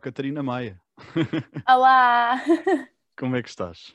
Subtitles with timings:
[0.00, 0.80] Catarina Maia.
[1.68, 2.42] Olá!
[3.18, 3.94] Como é que estás?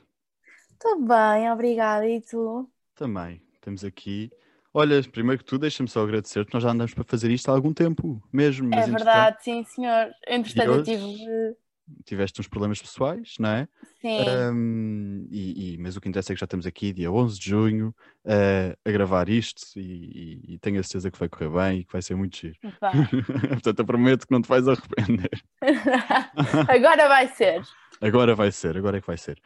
[0.72, 2.06] Estou bem, obrigada.
[2.08, 2.70] E tu?
[2.94, 3.42] Também.
[3.60, 4.30] Temos aqui.
[4.72, 6.54] Olha, primeiro que tudo, deixa-me só agradecer-te.
[6.54, 8.72] Nós já andamos para fazer isto há algum tempo mesmo.
[8.72, 10.10] É verdade, sim, senhor.
[10.28, 11.56] Entretanto, eu tive.
[12.04, 13.68] Tiveste uns problemas pessoais, não é?
[14.00, 17.38] Sim, Ahm, e, e- mas o que interessa é que já estamos aqui, dia 11
[17.38, 21.80] de junho, eh, a gravar isto e, e- tenho a certeza que vai correr bem
[21.80, 22.56] e que vai ser muito giro.
[23.50, 25.30] Portanto, eu prometo que não te vais arrepender.
[26.68, 27.62] Agora vai ser.
[28.00, 29.40] Agora vai ser, agora é que vai ser.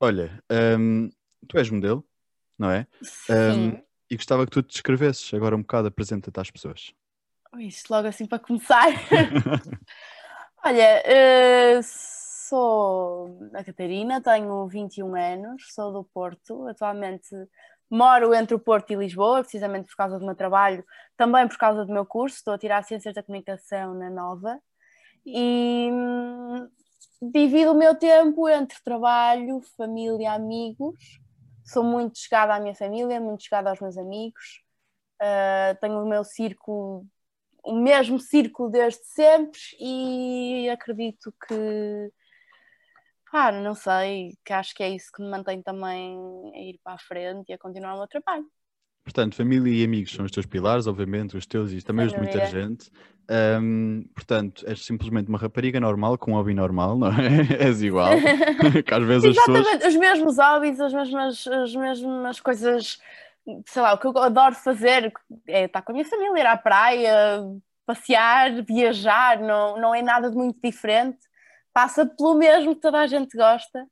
[0.00, 1.08] Olha, ahm,
[1.48, 2.04] tu és modelo,
[2.58, 2.86] não é?
[3.02, 3.80] Sim.
[4.10, 6.92] e gostava que tu te descrevesses agora um bocado, apresenta-te às pessoas.
[7.58, 8.86] Isto logo assim para começar.
[10.64, 16.66] Olha, eh, sou a Catarina, tenho 21 anos, sou do Porto.
[16.68, 17.28] Atualmente
[17.90, 20.84] moro entre o Porto e Lisboa, precisamente por causa do meu trabalho,
[21.16, 22.36] também por causa do meu curso.
[22.36, 24.60] Estou a tirar Ciências da Comunicação na Nova.
[25.24, 26.68] E hum,
[27.22, 31.20] divido o meu tempo entre trabalho, família, amigos.
[31.64, 34.62] Sou muito chegada à minha família, muito chegada aos meus amigos.
[35.20, 37.06] Uh, tenho o meu círculo,
[37.68, 42.10] o mesmo círculo desde sempre e acredito que,
[43.30, 46.18] pá, não sei, que acho que é isso que me mantém também
[46.54, 48.46] a ir para a frente e a continuar o meu trabalho.
[49.04, 52.18] Portanto, família e amigos são os teus pilares, obviamente, os teus e também os de
[52.18, 52.90] muita gente.
[53.30, 57.12] Ahm, portanto, és simplesmente uma rapariga normal com um hobby normal, não é?
[57.68, 58.12] És igual.
[58.84, 59.58] que às vezes as pessoas.
[59.60, 62.98] Exatamente, os mesmos hobbies, as mesmas, as mesmas coisas,
[63.66, 65.12] sei lá, o que eu adoro fazer
[65.46, 67.40] é estar com a minha família, ir à praia,
[67.86, 71.18] passear, viajar, não, não é nada de muito diferente,
[71.72, 73.86] passa pelo mesmo que toda a gente gosta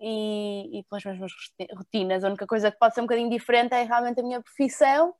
[0.00, 1.32] e, e pelas mesmas
[1.74, 2.24] rotinas.
[2.24, 5.14] A única coisa que pode ser um bocadinho diferente é realmente a minha profissão,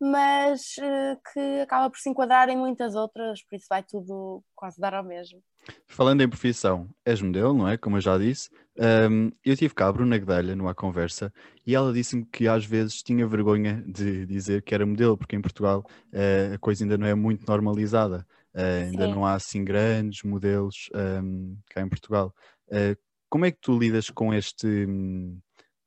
[0.00, 4.80] mas eh, que acaba por se enquadrar em muitas outras, por isso vai tudo quase
[4.80, 5.42] dar ao mesmo.
[5.86, 7.76] Falando em profissão, és modelo, não é?
[7.76, 8.48] Como eu já disse.
[8.78, 11.32] Ahm, eu tive cá a Bruna Guedelha numa conversa
[11.66, 15.40] e ela disse-me que às vezes tinha vergonha de dizer que era modelo, porque em
[15.42, 18.26] Portugal eh, a coisa ainda não é muito normalizada.
[18.54, 22.34] Eh, ainda não há assim grandes modelos ahm, cá em Portugal.
[22.70, 22.96] Eh,
[23.28, 25.38] como é que tu lidas com este hum,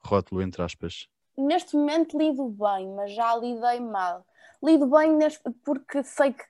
[0.04, 1.08] rótulo, entre aspas?
[1.38, 4.26] Neste momento lido bem, mas já lidei mal.
[4.62, 6.44] Lido bem neste- porque sei que,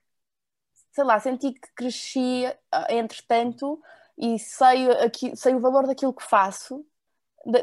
[0.91, 3.81] sei lá, senti que cresci ah, entretanto
[4.17, 6.85] e sei, aqui, sei o valor daquilo que faço,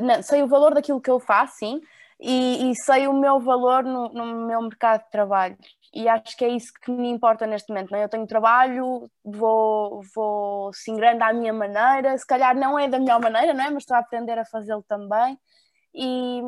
[0.00, 1.80] não, sei o valor daquilo que eu faço, sim,
[2.20, 5.56] e, e sei o meu valor no, no meu mercado de trabalho.
[5.94, 7.90] E acho que é isso que me importa neste momento.
[7.90, 8.04] Não é?
[8.04, 13.20] Eu tenho trabalho, vou, vou singrando à minha maneira, se calhar não é da melhor
[13.20, 13.70] maneira, não é?
[13.70, 15.38] mas estou a aprender a fazê-lo também
[15.94, 16.40] e,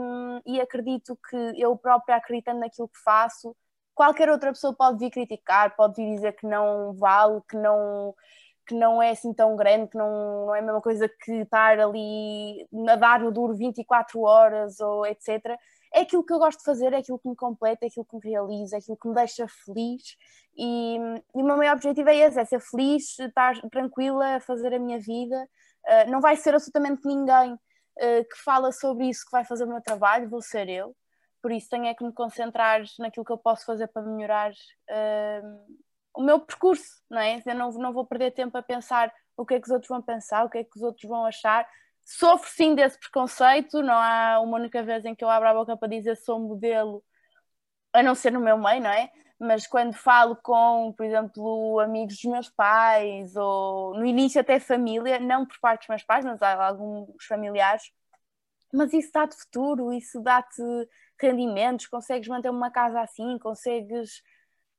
[0.47, 3.57] e acredito que eu própria acreditando naquilo que faço,
[3.95, 8.15] qualquer outra pessoa pode vir criticar, pode vir dizer que não vale, que não,
[8.67, 11.79] que não é assim tão grande, que não, não é a mesma coisa que estar
[11.79, 15.59] ali a dar duro 24 horas ou etc.
[15.95, 18.17] É aquilo que eu gosto de fazer, é aquilo que me completa, é aquilo que
[18.17, 20.17] me realiza, é aquilo que me deixa feliz
[20.57, 20.97] e,
[21.35, 24.99] e o meu maior objetivo é esse, é ser feliz, estar tranquila, fazer a minha
[24.99, 25.49] vida.
[25.85, 27.59] Uh, não vai ser absolutamente ninguém
[27.99, 30.97] uh, que fala sobre isso que vai fazer o meu trabalho, vou ser eu.
[31.41, 35.79] Por isso tenho é que me concentrar naquilo que eu posso fazer para melhorar uh,
[36.15, 37.43] o meu percurso, não é?
[37.45, 40.03] Eu não, não vou perder tempo a pensar o que é que os outros vão
[40.03, 41.69] pensar, o que é que os outros vão achar.
[42.05, 45.77] Sofro sim desse preconceito, não há uma única vez em que eu abro a boca
[45.77, 47.03] para dizer sou modelo,
[47.93, 49.11] a não ser no meu meio, não é?
[49.45, 55.19] Mas quando falo com, por exemplo, amigos dos meus pais, ou no início até família,
[55.19, 57.91] não por parte dos meus pais, mas alguns familiares,
[58.73, 60.63] mas isso dá-te futuro, isso dá-te
[61.21, 64.23] rendimentos, consegues manter uma casa assim, consegues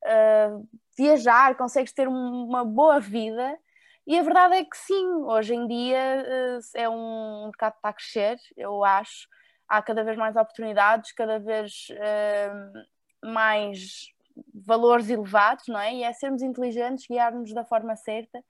[0.06, 0.66] uh,
[0.98, 3.60] viajar, consegues ter uma boa vida.
[4.08, 7.90] E a verdade é que sim, hoje em dia uh, é um mercado que está
[7.90, 9.28] a crescer, eu acho.
[9.68, 14.13] Há cada vez mais oportunidades, cada vez uh, mais
[14.54, 15.94] valores elevados, não é?
[15.94, 18.44] E é sermos inteligentes, guiar-nos da forma certa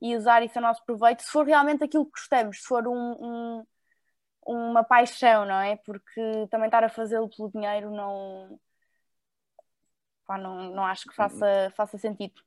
[0.00, 3.16] e usar isso a nosso proveito, se for realmente aquilo que gostamos, se for um,
[3.20, 3.64] um
[4.48, 5.76] uma paixão, não é?
[5.76, 8.58] Porque também estar a fazê-lo pelo dinheiro não,
[10.26, 12.42] pá, não, não acho que faça, faça sentido.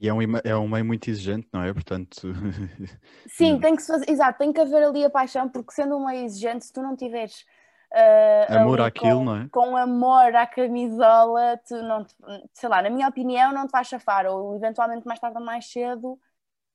[0.00, 1.72] E é um, é um meio muito exigente, não é?
[1.72, 2.32] Portanto.
[3.28, 6.04] Sim, tem que se fazer, exato, tem que haver ali a paixão, porque sendo um
[6.04, 7.44] meio exigente, se tu não tiveres
[7.92, 9.48] uh, amor àquilo, com, não é?
[9.50, 12.14] Com amor à camisola, tu não te,
[12.54, 15.70] sei lá, na minha opinião, não te vais chafar, ou eventualmente mais tarde ou mais
[15.70, 16.18] cedo,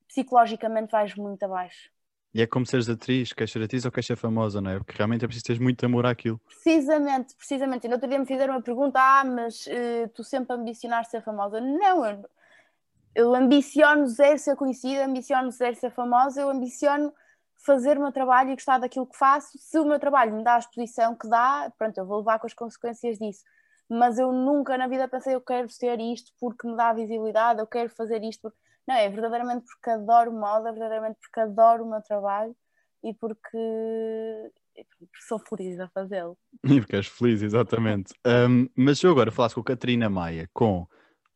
[0.07, 1.89] psicologicamente vais muito abaixo.
[2.33, 4.77] E é como seres atriz, queres ser atriz ou queres ser famosa, não é?
[4.77, 6.39] Porque realmente é preciso ter muito amor àquilo.
[6.47, 7.85] Precisamente, precisamente.
[7.85, 11.21] E no outro dia me fizeram uma pergunta: ah, mas uh, tu sempre ambicionaste ser
[11.21, 11.59] famosa?
[11.59, 12.25] Não, eu,
[13.13, 17.13] eu ambiciono zero ser conhecida, ambiciono zero ser famosa, eu ambiciono
[17.65, 19.57] fazer o meu trabalho e gostar daquilo que faço.
[19.57, 22.47] Se o meu trabalho me dá a exposição que dá, pronto, eu vou levar com
[22.47, 23.43] as consequências disso.
[23.89, 27.67] Mas eu nunca na vida pensei, eu quero ser isto porque me dá visibilidade, eu
[27.67, 28.41] quero fazer isto.
[28.41, 28.57] Porque...
[28.87, 32.55] Não, é verdadeiramente porque adoro moda, é verdadeiramente porque adoro o meu trabalho
[33.03, 33.57] e porque
[35.27, 36.37] sou feliz a fazê-lo.
[36.63, 38.13] E porque és feliz, exatamente.
[38.25, 40.87] Um, mas eu agora falasse com a Catarina Maia com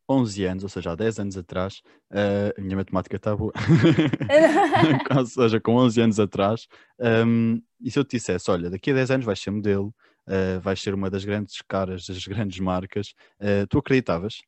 [0.08, 1.82] 11 anos, ou seja, há 10 anos atrás,
[2.12, 3.52] uh, a minha matemática está boa,
[5.18, 6.68] ou seja, com 11 anos atrás,
[7.00, 9.94] um, e se eu te dissesse, olha, daqui a 10 anos vais ser modelo,
[10.28, 14.42] uh, vais ser uma das grandes caras das grandes marcas, uh, tu acreditavas?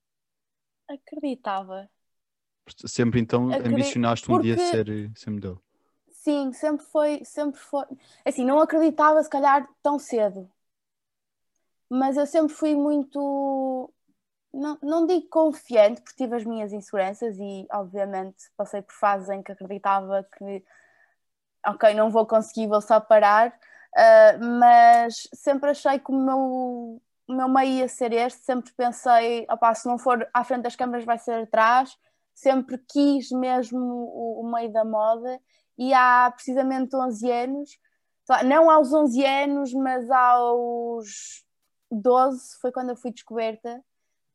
[0.88, 1.90] Acreditava.
[2.86, 4.56] Sempre então Acredito, ambicionaste um porque...
[4.56, 5.62] dia ser, ser modelo?
[6.10, 7.86] Sim, sempre foi, sempre foi.
[8.26, 10.50] Assim, não acreditava se calhar tão cedo.
[11.90, 13.90] Mas eu sempre fui muito,
[14.54, 19.44] não, não digo confiante, porque tive as minhas inseguranças e obviamente passei por fases em
[19.44, 20.64] que acreditava que
[21.66, 26.38] ok, não vou conseguir, vou só parar, uh, mas sempre achei que o meu,
[27.28, 30.76] o meu meio ia ser este, sempre pensei, opá, se não for à frente das
[30.76, 31.98] câmaras vai ser atrás,
[32.34, 35.40] sempre quis mesmo o, o meio da moda
[35.78, 37.80] e há precisamente 11 anos,
[38.46, 41.46] não aos 11 anos, mas aos
[41.92, 43.84] 12 foi quando eu fui descoberta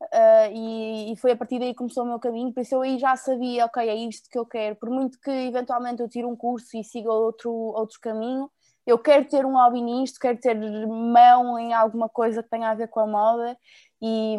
[0.03, 2.81] uh, e, e, foi a partir daí que começou o meu caminho, por isso eu
[2.81, 6.25] aí já sabia, ok, é isto que eu quero, por muito que eventualmente eu tire
[6.25, 8.49] um curso e siga outro, outro caminho,
[8.85, 12.75] eu quero ter um hobby nisto, quero ter mão em alguma coisa que tenha a
[12.75, 13.57] ver com a moda
[14.01, 14.37] e,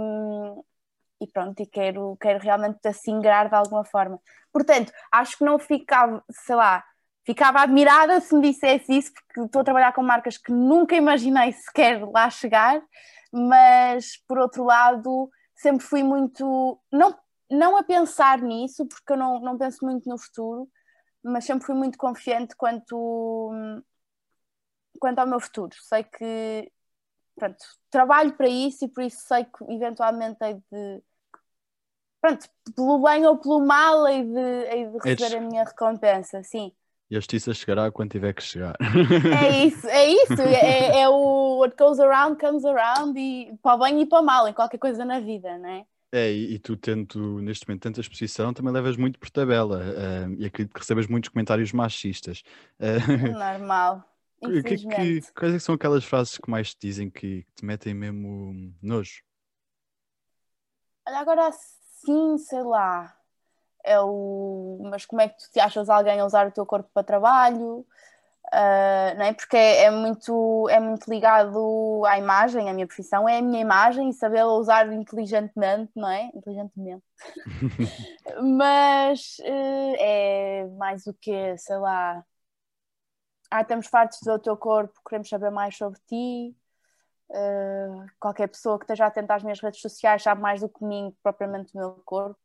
[1.21, 4.21] e pronto, e quero, quero realmente assim de alguma forma.
[4.53, 6.85] Portanto, acho que não ficava, sei lá,
[7.25, 11.53] ficava admirada se me dissesse isso, porque estou a trabalhar com marcas que nunca imaginei
[11.53, 12.83] sequer lá chegar,
[13.33, 16.81] mas por outro lado, sempre fui muito.
[16.91, 17.17] Não,
[17.51, 20.69] não a pensar nisso, porque eu não, não penso muito no futuro,
[21.23, 23.51] mas sempre fui muito confiante quanto,
[25.01, 25.75] quanto ao meu futuro.
[25.81, 26.73] Sei que
[27.37, 31.03] pronto, trabalho para isso e por isso sei que eventualmente hei de.
[32.21, 34.39] Pronto, pelo bem ou pelo mal, hei de,
[34.71, 36.73] hei de receber a minha recompensa, sim.
[37.15, 38.75] E a justiça chegará quando tiver que chegar.
[38.81, 40.43] É isso, é isso.
[40.43, 44.25] É, é o what goes around comes around e para o bem e para o
[44.25, 45.87] mal, em qualquer coisa na vida, não é?
[46.11, 50.35] É, e, e tu tendo neste momento tanta exposição, também levas muito por tabela uh,
[50.37, 52.43] e acredito que recebes muitos comentários machistas.
[52.81, 54.05] Uh, Normal.
[54.45, 57.95] Que, que, quais é são aquelas frases que mais te dizem que, que te metem
[57.95, 59.23] mesmo nojo?
[61.09, 63.17] Olha, agora sim, sei lá
[63.85, 66.91] é o mas como é que tu te achas alguém a usar o teu corpo
[66.93, 67.87] para trabalho?
[68.53, 69.33] Uh, não é?
[69.33, 73.61] Porque é, é, muito, é muito ligado à imagem, a minha profissão é a minha
[73.61, 76.31] imagem e sabê-la usar inteligentemente, não é?
[76.35, 77.03] Inteligentemente.
[78.57, 82.25] Mas uh, é mais o que, sei lá.
[83.51, 86.57] Ah, estamos fartos do teu corpo, queremos saber mais sobre ti.
[87.31, 91.17] Uh, qualquer pessoa que esteja atenta às minhas redes sociais sabe mais do que mim,
[91.23, 92.39] propriamente do meu corpo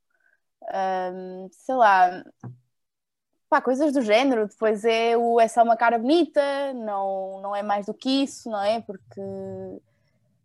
[0.61, 2.23] um, sei lá,
[3.49, 4.47] pá, coisas do género.
[4.47, 8.49] Depois é o é só uma cara bonita, não, não é mais do que isso,
[8.49, 8.79] não é?
[8.81, 9.21] Porque.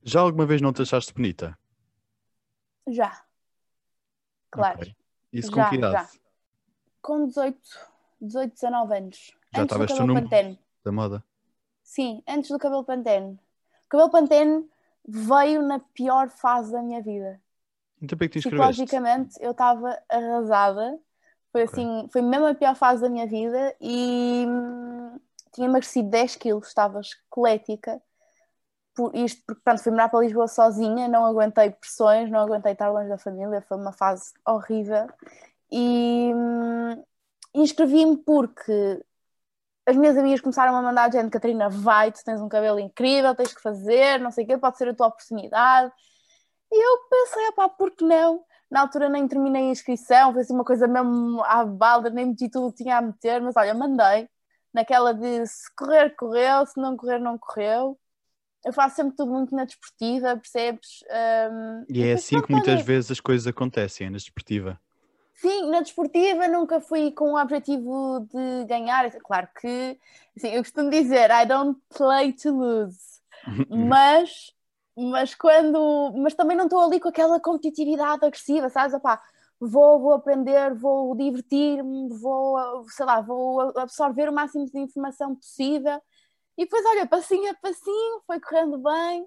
[0.02, 1.56] Já alguma vez não te achaste bonita?
[2.88, 3.22] Já.
[4.50, 4.80] Claro.
[4.80, 4.96] Okay.
[5.32, 5.92] Isso com já, que idade?
[5.92, 6.08] Já.
[7.02, 7.58] Com 18,
[8.20, 9.34] 18, 19 anos.
[9.54, 10.58] Já antes estavas tu no pantene.
[10.84, 11.24] da moda?
[11.82, 13.38] Sim, antes do cabelo pantene.
[13.86, 14.68] O cabelo pantene
[15.06, 17.40] veio na pior fase da minha vida.
[18.04, 18.40] Então para que?
[18.40, 20.98] Psicologicamente eu estava arrasada.
[21.50, 21.84] Foi okay.
[21.84, 25.18] assim, foi mesmo a pior fase da minha vida e hum,
[25.52, 28.00] tinha emagrecido 10 quilos, estava esquelética.
[28.94, 32.90] Por isto, porque pronto, fui morar para Lisboa sozinha, não aguentei pressões, não aguentei estar
[32.90, 35.08] longe da família, foi uma fase horrível.
[35.70, 37.02] E hum,
[37.54, 39.04] inscrevi-me porque
[39.86, 43.52] as minhas amigas começaram a mandar gente, Catarina, vai, tu tens um cabelo incrível, tens
[43.52, 45.92] que fazer, não sei o quê, pode ser a tua oportunidade.
[46.74, 48.42] E eu pensei, pá, por que não?
[48.68, 52.48] Na altura nem terminei a inscrição, foi assim uma coisa mesmo à balda, nem meti
[52.48, 54.28] tudo que tinha a meter, mas olha, mandei.
[54.72, 57.96] Naquela de se correr, correu, se não correr, não correu.
[58.64, 61.04] Eu faço sempre tudo muito na desportiva, percebes?
[61.52, 64.80] Um, e é assim que muitas vezes as coisas acontecem, é na desportiva.
[65.34, 69.08] Sim, na desportiva nunca fui com o objetivo de ganhar.
[69.20, 69.96] Claro que,
[70.36, 72.98] assim, eu costumo dizer, I don't play to lose.
[73.70, 74.52] Mas
[74.96, 78.94] mas quando mas também não estou ali com aquela competitividade agressiva, sabes?
[78.94, 79.22] Opá,
[79.60, 86.00] vou, vou aprender, vou divertir-me, vou, sei lá, vou absorver o máximo de informação possível.
[86.56, 89.26] E depois, olha, passinho a passinho, foi correndo bem,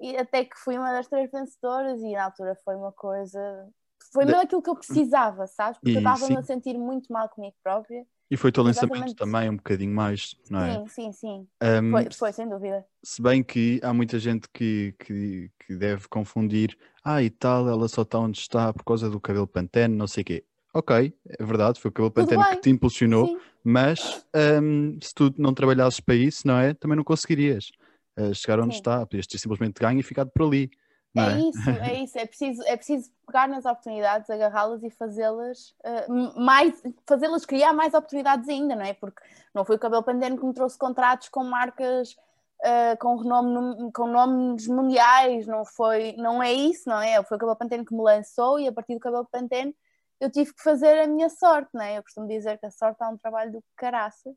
[0.00, 3.68] e até que fui uma das três vencedoras, e na altura foi uma coisa
[4.12, 5.78] foi mesmo aquilo que eu precisava, sabes?
[5.78, 8.06] Porque eu estava-me a sentir muito mal comigo própria.
[8.30, 9.16] E foi o teu lançamento Exatamente.
[9.16, 10.74] também, um bocadinho mais, não é?
[10.74, 11.48] Sim, sim, sim.
[11.62, 12.84] Um, Foi, foi, sem dúvida.
[13.02, 17.88] Se bem que há muita gente que, que, que deve confundir, ah, e tal, ela
[17.88, 20.44] só está onde está por causa do cabelo pantene, não sei o quê.
[20.74, 24.24] Ok, é verdade, foi o cabelo pantene que te impulsionou, Sim, mas
[24.62, 26.74] hum, se tu não trabalhasses para isso, não é?
[26.74, 27.72] Também não conseguirias
[28.18, 28.80] uh, chegar onde Sim.
[28.80, 30.70] está, podias ter simplesmente ganho e ficado por ali,
[31.16, 31.38] é é?
[31.38, 32.18] isso, é isso.
[32.18, 37.94] É preciso, é preciso pegar nas oportunidades, agarrá-las e fazê-las eh, mais, fazê-las criar mais
[37.94, 38.94] oportunidades ainda, não é?
[38.94, 39.22] Porque
[39.54, 42.16] não foi o cabelo pandêmico que me trouxe contratos com marcas
[42.62, 47.22] eh, com, renome, com nomes mundiais, não foi, não é isso, não é?
[47.22, 49.74] Foi o cabelo pantene que me lançou e a partir do cabelo pantene
[50.20, 51.98] eu tive que fazer a minha sorte, não é?
[51.98, 54.36] Eu costumo dizer que a sorte é um trabalho do caraças.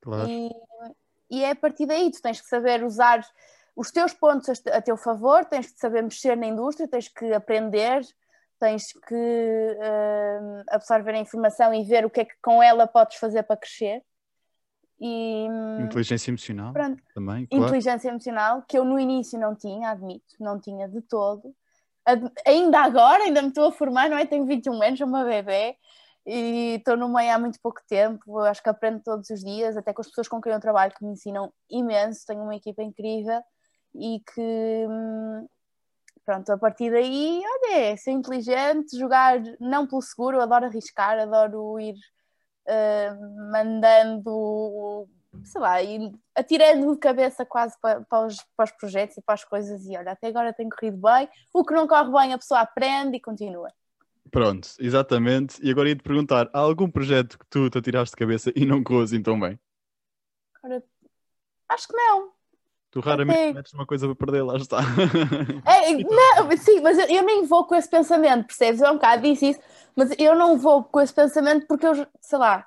[0.00, 0.28] Claro.
[0.28, 0.50] E,
[1.28, 3.26] e é a partir daí, tu tens que saber usar
[3.76, 7.08] os teus pontos a, te- a teu favor, tens que saber mexer na indústria, tens
[7.08, 8.02] que aprender,
[8.58, 13.16] tens que hum, absorver a informação e ver o que é que com ela podes
[13.18, 14.02] fazer para crescer.
[15.00, 17.64] E hum, Inteligência emocional pronto, também, claro.
[17.64, 21.54] inteligência emocional, que eu no início não tinha, admito, não tinha de todo.
[22.04, 24.26] Ad- ainda agora, ainda me estou a formar, não é?
[24.26, 25.74] Tenho 21 anos, sou uma bebê
[26.26, 28.38] e estou no meio há muito pouco tempo.
[28.40, 31.02] Acho que aprendo todos os dias, até com as pessoas com quem eu trabalho, que
[31.02, 32.26] me ensinam imenso.
[32.26, 33.40] Tenho uma equipa incrível
[33.94, 35.46] e que, hum,
[36.24, 41.78] pronto, a partir daí, olha, é ser inteligente, jogar não pelo seguro, adoro arriscar, adoro
[41.80, 41.94] ir
[42.66, 43.12] eh,
[43.50, 45.08] mandando,
[45.44, 49.34] sei lá, ir atirando de cabeça quase para, para, os, para os projetos e para
[49.34, 49.84] as coisas.
[49.86, 51.28] E olha, até agora tem corrido bem.
[51.52, 53.72] O que não corre bem, a pessoa aprende e continua.
[54.30, 55.60] Pronto, exatamente.
[55.62, 58.84] E agora ia-te perguntar, há algum projeto que tu te atiraste de cabeça e não
[58.84, 59.58] correu assim tão bem?
[60.62, 60.84] Agora,
[61.68, 62.32] acho que não.
[62.90, 64.78] Tu raramente metes uma coisa para perder, lá está.
[65.64, 68.80] É, não, sim, mas eu, eu nem vou com esse pensamento, percebes?
[68.80, 69.60] Eu há um bocado disse isso,
[69.94, 72.66] mas eu não vou com esse pensamento porque eu, sei lá,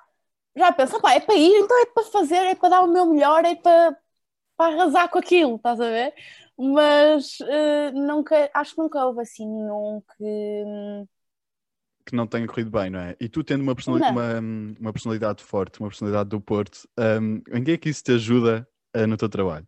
[0.56, 3.06] já penso, pá, é para ir, então é para fazer, é para dar o meu
[3.06, 3.96] melhor, é para,
[4.56, 6.14] para arrasar com aquilo, estás a ver?
[6.58, 10.64] Mas eh, nunca, acho que nunca houve assim nenhum que.
[12.06, 13.16] que não tenha corrido bem, não é?
[13.20, 14.12] E tu tendo uma, personali- Não.
[14.12, 14.40] uma,
[14.80, 18.68] uma personalidade forte, uma personalidade do Porto, um, em que é que isso te ajuda
[18.96, 19.66] uh, no teu trabalho?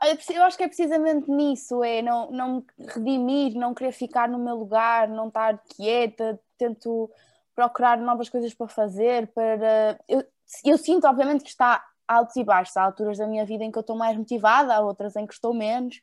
[0.00, 4.38] Eu acho que é precisamente nisso, é não, não me redimir, não querer ficar no
[4.38, 7.10] meu lugar, não estar quieta, tento
[7.54, 9.98] procurar novas coisas para fazer, para...
[10.08, 10.24] Eu,
[10.64, 13.78] eu sinto, obviamente, que está altos e baixos, há alturas da minha vida em que
[13.78, 16.00] eu estou mais motivada, há outras em que estou menos,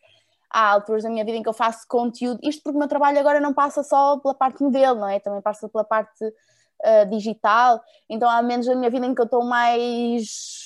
[0.50, 3.18] há alturas da minha vida em que eu faço conteúdo, isto porque o meu trabalho
[3.18, 5.20] agora não passa só pela parte modelo, não é?
[5.20, 9.26] Também passa pela parte uh, digital, então há menos da minha vida em que eu
[9.26, 10.65] estou mais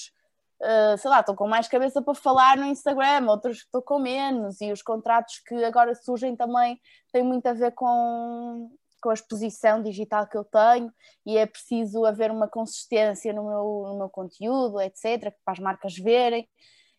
[0.61, 3.97] Uh, sei lá, estou com mais cabeça para falar no Instagram, outros que estou com
[3.97, 6.77] menos, e os contratos que agora surgem também
[7.13, 8.69] têm muito a ver com,
[9.01, 10.91] com a exposição digital que eu tenho,
[11.25, 15.95] e é preciso haver uma consistência no meu, no meu conteúdo, etc., para as marcas
[15.95, 16.45] verem.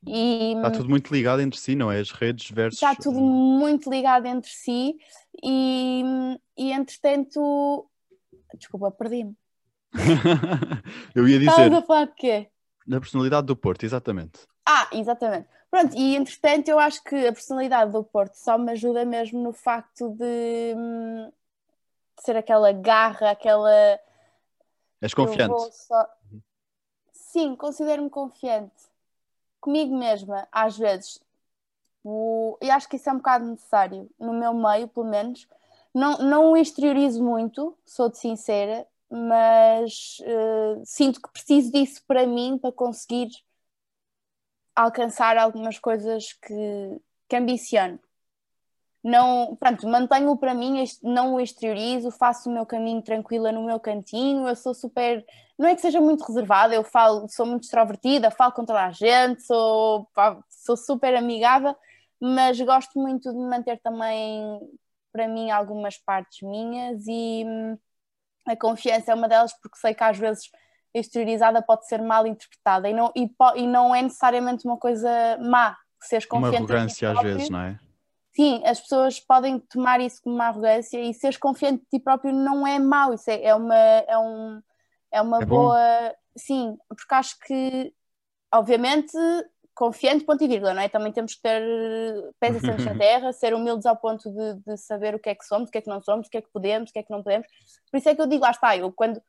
[0.07, 2.00] E Está tudo muito ligado entre si, não é?
[2.00, 2.81] As redes versus.
[2.81, 4.97] está tudo muito ligado entre si,
[5.43, 6.02] e,
[6.57, 7.87] e entretanto.
[8.55, 9.35] Desculpa, perdi-me.
[11.14, 12.49] Eu ia dizer, Estavas a falar de quê?
[12.90, 14.40] Da personalidade do Porto, exatamente.
[14.66, 15.49] Ah, exatamente.
[15.70, 19.52] Pronto, e entretanto eu acho que a personalidade do Porto só me ajuda mesmo no
[19.52, 21.30] facto de, hum,
[22.16, 23.70] de ser aquela garra, aquela.
[25.00, 25.54] És confiante.
[25.73, 26.09] só-
[27.12, 28.75] Sim, considero-me confiante.
[29.61, 31.20] Comigo mesma, às vezes.
[32.02, 32.59] O...
[32.61, 35.47] E acho que isso é um bocado necessário, no meu meio, pelo menos.
[35.94, 42.59] Não, não o exteriorizo muito, sou-te sincera, mas eh, sinto que preciso disso para mim,
[42.59, 43.29] para conseguir
[44.75, 47.99] alcançar algumas coisas que, que ambiciono.
[49.02, 53.81] Não, pronto, mantenho-o para mim, não o exteriorizo, faço o meu caminho tranquila no meu
[53.81, 55.25] cantinho, eu sou super,
[55.59, 58.90] não é que seja muito reservada, eu falo, sou muito extrovertida, falo com toda a
[58.90, 60.07] gente, sou,
[60.50, 61.75] sou super amigável,
[62.21, 64.61] mas gosto muito de manter também
[65.12, 67.79] para mim algumas partes minhas e hum,
[68.47, 70.50] a confiança é uma delas porque sei que às vezes
[70.94, 75.09] exteriorizada pode ser mal interpretada e não, e, e não é necessariamente uma coisa
[75.40, 77.35] má seres Uma confiante ti arrogância às próprio.
[77.35, 77.78] vezes, não é?
[78.35, 82.32] Sim, as pessoas podem tomar isso como uma arrogância e seres confiante de ti próprio
[82.32, 84.62] não é mau, isso é, é uma, é um,
[85.12, 86.14] é uma É boa.
[86.37, 87.92] Sim, porque acho que,
[88.54, 89.12] obviamente,
[89.75, 90.89] confiante, ponto e vírgula, não é?
[90.89, 94.77] Também temos que ter eh, pés assentos na terra, ser humildes ao ponto de, de
[94.77, 96.43] saber o que é que somos, o que é que não somos, o que é
[96.43, 97.47] que podemos, o que é que não podemos.
[97.91, 99.21] Por isso é que eu digo, lá está, eu quando,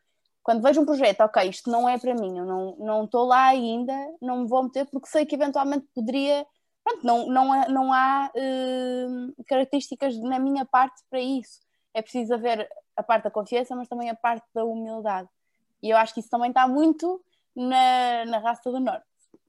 [0.44, 3.46] quando vejo um projeto, ok, isto não é para mim, eu não não estou lá
[3.46, 6.46] ainda, não me vou meter, porque sei que eventualmente poderia.
[6.84, 9.06] Pronto, não, não, há- não há eh,
[9.48, 11.60] características na minha parte para isso.
[11.94, 12.68] é preciso haver
[12.98, 15.30] a parte da confiança, mas também a parte da humildade.
[15.84, 17.22] E eu acho que isso também está muito
[17.56, 19.06] na, na raça do norte.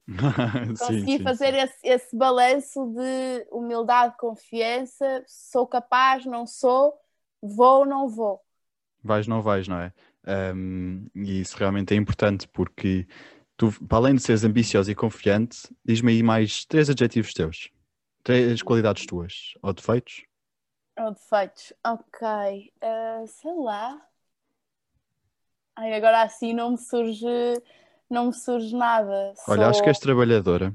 [0.79, 1.59] Consegui sim, fazer sim.
[1.59, 6.93] esse, esse balanço de humildade, confiança, sou capaz, não sou,
[7.41, 8.41] vou, não vou.
[9.01, 9.93] Vais, não vais, não é?
[10.55, 13.07] Um, e isso realmente é importante porque
[13.57, 17.69] tu, para além de seres ambicioso e confiante, diz-me aí mais três adjetivos teus,
[18.23, 20.23] três qualidades tuas, ou defeitos?
[20.97, 24.01] Ou defeitos, ok, uh, sei lá.
[25.75, 27.25] Ai, agora assim não me surge
[28.13, 29.33] não me surge nada.
[29.47, 29.69] Olha, Sou...
[29.69, 30.73] acho que és trabalhadora.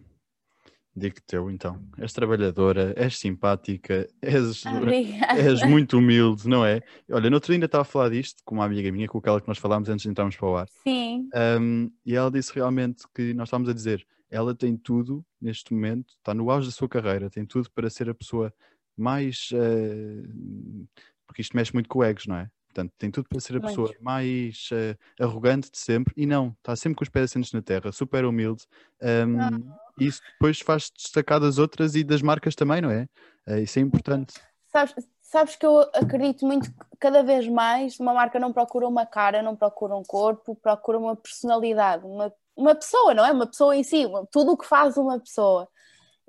[0.94, 1.80] Digo-te eu então.
[1.96, 4.64] És trabalhadora, és simpática, és,
[5.38, 6.82] és muito humilde, não é?
[7.10, 9.40] Olha, no outro dia ainda estava a falar disto com uma amiga minha, com aquela
[9.40, 10.68] que nós falámos antes de entrarmos para o ar.
[10.82, 11.28] Sim.
[11.60, 16.14] Um, e ela disse realmente que nós estávamos a dizer, ela tem tudo neste momento,
[16.16, 18.52] está no auge da sua carreira, tem tudo para ser a pessoa
[18.96, 19.50] mais.
[19.52, 20.86] Uh,
[21.26, 22.50] porque isto mexe muito com egos, não é?
[22.68, 26.76] Portanto, tem tudo para ser a pessoa mais uh, arrogante de sempre e não, está
[26.76, 28.64] sempre com os pés assentos na terra, super humilde.
[29.02, 29.50] Um, ah.
[29.98, 33.08] E isso depois faz destacar das outras e das marcas também, não é?
[33.48, 34.34] Uh, isso é importante.
[34.68, 39.06] Sabes, sabes que eu acredito muito que cada vez mais uma marca não procura uma
[39.06, 43.32] cara, não procura um corpo, procura uma personalidade, uma, uma pessoa, não é?
[43.32, 45.68] Uma pessoa em si, tudo o que faz uma pessoa.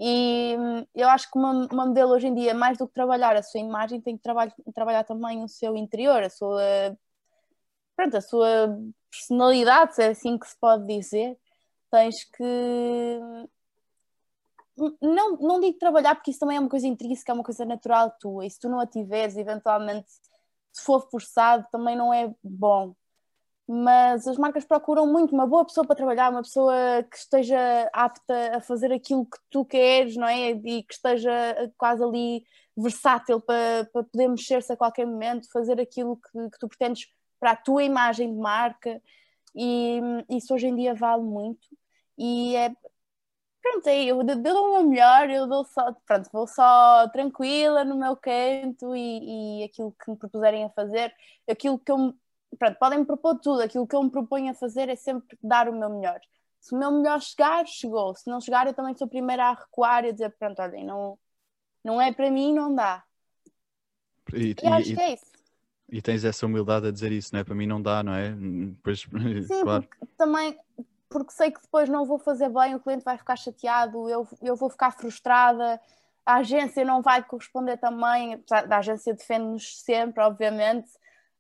[0.02, 0.56] E
[0.96, 3.60] eu acho que uma, uma modelo hoje em dia, mais do que trabalhar a sua
[3.60, 6.98] imagem, tem que trabalhar, trabalhar também o seu interior, a sua,
[7.98, 8.80] pronto, a sua
[9.12, 11.38] personalidade, se é assim que se pode dizer.
[11.92, 13.20] Tens que.
[15.02, 18.16] Não, não digo trabalhar, porque isso também é uma coisa intrínseca, é uma coisa natural
[18.20, 18.46] tua.
[18.46, 20.10] E se tu não a tiveres, eventualmente,
[20.72, 22.96] se for forçado, também não é bom
[23.72, 26.74] mas as marcas procuram muito uma boa pessoa para trabalhar, uma pessoa
[27.04, 30.50] que esteja apta a fazer aquilo que tu queres, não é?
[30.50, 31.32] E que esteja
[31.78, 32.44] quase ali
[32.76, 37.52] versátil para, para poder mexer-se a qualquer momento, fazer aquilo que, que, tu pretendes para
[37.52, 39.00] a tua imagem de marca.
[39.56, 41.68] E isso hoje em dia vale muito.
[42.18, 42.72] E é.
[43.62, 45.94] Pronto, é, eu, eu dou o meu melhor, eu dou só.
[46.08, 51.14] Pronto, vou só tranquila no meu canto e, e aquilo que me propuserem a fazer,
[51.48, 52.16] aquilo que eu
[52.58, 55.70] pronto, podem me propor tudo, aquilo que eu me proponho a fazer é sempre dar
[55.70, 56.20] o meu melhor.
[56.60, 58.14] Se o meu melhor chegar, chegou.
[58.16, 60.86] Se não chegar, eu também sou a primeira a recuar e a dizer, pronto, olhem,
[60.86, 61.18] não,
[61.84, 63.04] não é para mim, não dá.
[64.34, 65.26] E, e acho e, que é isso.
[65.92, 67.44] E tens essa humildade a dizer isso, não é?
[67.44, 68.36] Para mim não dá, não é?
[68.84, 69.02] Pois,
[69.48, 69.84] Sim, claro.
[69.84, 70.58] porque, também
[71.10, 74.56] porque sei que depois não vou fazer bem, o cliente vai ficar chateado, eu, eu
[74.56, 75.82] vou ficar frustrada,
[76.24, 80.88] a agência não vai corresponder também, a agência defende-nos sempre, obviamente,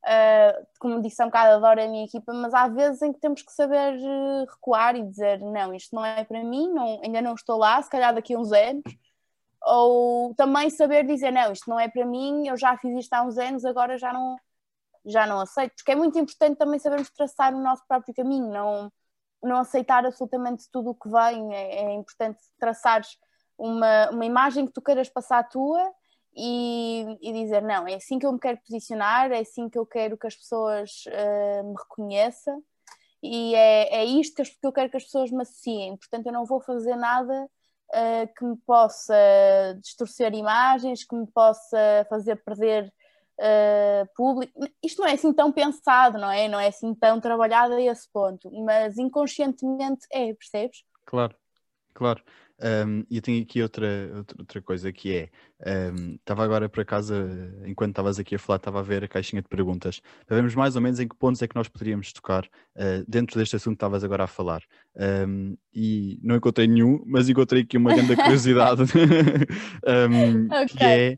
[0.05, 3.19] Uh, como disse há um bocado, adoro a minha equipa, mas há vezes em que
[3.19, 7.21] temos que saber uh, recuar e dizer: não, isto não é para mim, não, ainda
[7.21, 8.83] não estou lá, se calhar daqui a uns anos.
[9.61, 13.23] Ou também saber dizer: não, isto não é para mim, eu já fiz isto há
[13.23, 14.37] uns anos, agora já não,
[15.05, 15.75] já não aceito.
[15.75, 18.91] Porque é muito importante também sabermos traçar o nosso próprio caminho, não,
[19.43, 21.53] não aceitar absolutamente tudo o que vem.
[21.53, 23.17] É, é importante traçares
[23.57, 25.93] uma, uma imagem que tu queiras passar tua
[26.35, 29.85] e, e, dizer: não, é assim que eu me quero posicionar, é assim que eu
[29.85, 32.63] quero que as pessoas uh, me reconheçam
[33.21, 35.97] e é, é isto que, eu quero que as pessoas me associem.
[35.97, 39.13] Portanto, eu não vou fazer nada uh, que me possa
[39.81, 42.91] distorcer imagens, que me possa fazer perder
[43.39, 44.53] uh, público.
[44.81, 46.47] Isto não é assim tão pensado, não é?
[46.47, 50.83] Não é assim tão trabalhado a esse ponto, mas inconscientemente é, percebes?
[51.05, 51.35] Claro,
[51.93, 52.23] claro.
[52.61, 53.87] Um, e eu tenho aqui outra,
[54.37, 55.29] outra coisa que é:
[56.15, 57.25] estava um, agora para casa,
[57.65, 60.75] enquanto estavas aqui a falar, estava a ver a caixinha de perguntas, para vermos mais
[60.75, 63.77] ou menos em que pontos é que nós poderíamos tocar uh, dentro deste assunto que
[63.77, 64.61] estavas agora a falar.
[64.95, 70.67] Um, e não encontrei nenhum, mas encontrei aqui uma grande curiosidade, okay.
[70.67, 71.17] que é.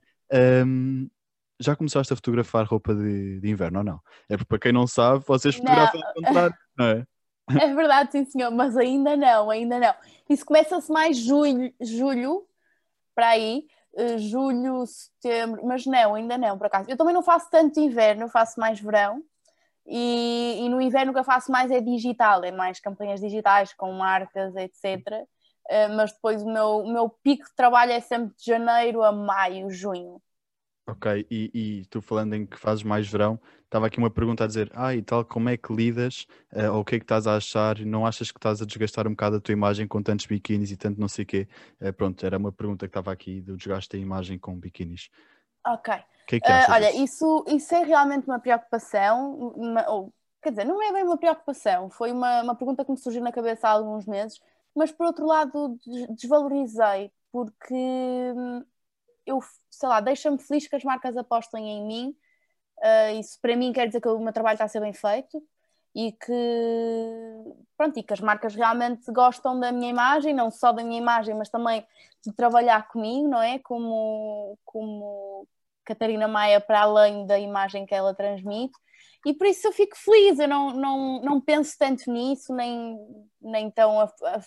[1.60, 4.00] já começaste a fotografar roupa de, de, inverno ou não?
[4.30, 7.06] É porque para quem não sabe, vocês fotografam ao contrário, não é?
[7.60, 9.94] É verdade, sim senhor, mas ainda não, ainda não.
[10.30, 12.46] Isso começa-se mais julho, julho,
[13.16, 16.90] para aí, uh, julho, setembro, mas não, ainda não, por acaso.
[16.90, 19.24] Eu também não faço tanto inverno, eu faço mais verão.
[19.86, 23.74] E, e, no inverno o que eu faço mais é digital, é mais campanhas digitais
[23.74, 25.26] com marcas, etc.
[25.70, 29.12] Eh, mas depois o meu, o meu pico de trabalho é sempre de janeiro a
[29.12, 30.22] maio, junho.
[30.88, 33.40] Ok, e, e tu falando em que fazes mais verão,
[33.72, 36.82] estava aqui uma pergunta a dizer, ah, e tal, como é que lidas, uh, ou
[36.82, 39.38] o que é que estás a achar, não achas que estás a desgastar um bocado
[39.38, 41.48] a tua imagem com tantos biquínis e tanto não sei o quê?
[41.80, 45.10] Uh, pronto, era uma pergunta que estava aqui do desgaste da imagem com biquínis.
[45.66, 45.94] Ok.
[46.28, 50.66] Que é que uh, olha, isso, isso é realmente uma preocupação, uma, ou, quer dizer,
[50.66, 53.72] não é bem uma preocupação, foi uma, uma pergunta que me surgiu na cabeça há
[53.72, 54.42] alguns meses,
[54.76, 55.80] mas por outro lado
[56.10, 58.66] desvalorizei, porque hum,
[59.26, 62.16] eu, sei lá, deixa-me feliz que as marcas apostem em mim
[62.82, 65.42] Uh, isso para mim quer dizer que o meu trabalho está a ser bem feito
[65.94, 66.32] e que,
[67.78, 71.36] pronto, e que as marcas realmente gostam da minha imagem, não só da minha imagem,
[71.36, 71.86] mas também
[72.26, 73.60] de trabalhar comigo, não é?
[73.60, 75.48] Como, como
[75.84, 78.78] Catarina Maia, para além da imagem que ela transmite.
[79.26, 82.98] E por isso eu fico feliz, eu não, não, não penso tanto nisso, nem,
[83.40, 84.42] nem tão a, a,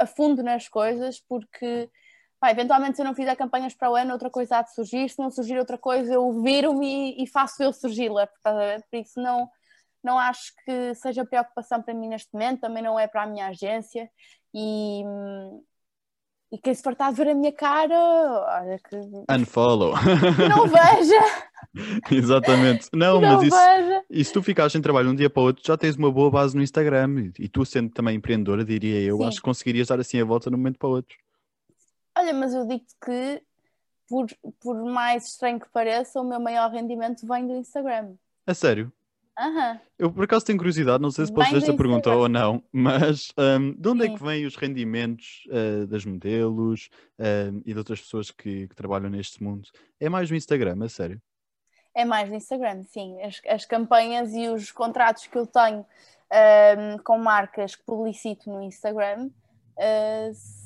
[0.00, 1.88] a fundo nas coisas, porque
[2.40, 5.08] pá, eventualmente se eu não fizer campanhas para o ano, outra coisa há de surgir,
[5.08, 9.48] se não surgir outra coisa, eu viro-me e, e, faço eu surgi-la, por isso não,
[10.02, 13.48] não acho que seja preocupação para mim neste momento, também não é para a minha
[13.48, 14.08] agência
[14.54, 15.02] e,
[16.52, 18.96] e quem se fartar de ver a minha cara, olha que.
[19.30, 19.94] Unfollow.
[19.94, 21.48] Que não veja!
[22.10, 22.88] Exatamente.
[22.94, 25.46] Não, não mas isso, e se tu ficares sem trabalho de um dia para o
[25.46, 27.30] outro, já tens uma boa base no Instagram.
[27.38, 29.24] E, e tu, sendo também empreendedora, diria eu, Sim.
[29.26, 31.16] acho que conseguirias dar assim a volta de um momento para o outro.
[32.18, 33.40] Olha, mas eu digo que,
[34.08, 34.26] por,
[34.60, 38.14] por mais estranho que pareça, o meu maior rendimento vem do Instagram.
[38.44, 38.92] A sério?
[39.38, 39.78] Uhum.
[39.96, 43.32] Eu por acaso tenho curiosidade, não sei se posso fazer esta pergunta ou não, mas
[43.38, 48.00] um, de onde é que vêm os rendimentos uh, das modelos uh, e de outras
[48.00, 49.68] pessoas que, que, trabalham neste mundo?
[50.00, 51.22] É mais no Instagram, a sério?
[51.94, 53.22] É mais no Instagram, sim.
[53.22, 58.60] As, as campanhas e os contratos que eu tenho um, com marcas que publicito no
[58.60, 59.30] Instagram
[59.76, 60.57] uh,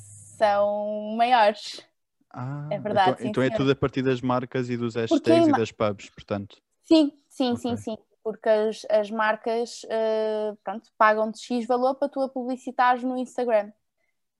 [0.45, 1.85] são maiores.
[2.31, 3.11] Ah, é verdade.
[3.11, 6.09] Então, sim, então é tudo a partir das marcas e dos hashtags e das pubs,
[6.09, 6.57] portanto.
[6.83, 7.77] Sim, sim, okay.
[7.77, 13.03] sim, sim porque as, as marcas uh, pronto, pagam-te X valor para tu a publicitares
[13.03, 13.71] no Instagram.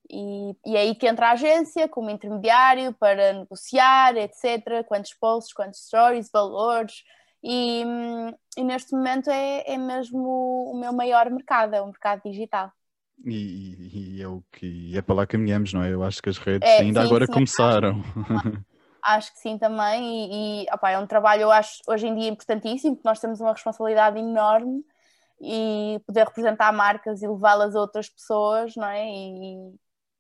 [0.09, 4.85] E, e é aí que entra a agência como intermediário para negociar, etc.
[4.87, 7.03] Quantos posts, quantos stories, valores.
[7.43, 7.83] E,
[8.57, 12.71] e neste momento é, é mesmo o meu maior mercado, é o mercado digital.
[13.25, 15.93] E, e, é o que é para lá caminhamos, não é?
[15.93, 18.03] Eu acho que as redes é, ainda sim, agora sim, começaram.
[19.01, 20.03] acho que sim também,
[20.63, 23.39] e, e opa, é um trabalho, eu acho, hoje em dia importantíssimo, porque nós temos
[23.39, 24.83] uma responsabilidade enorme
[25.41, 29.05] e poder representar marcas e levá-las a outras pessoas, não é?
[29.05, 29.73] E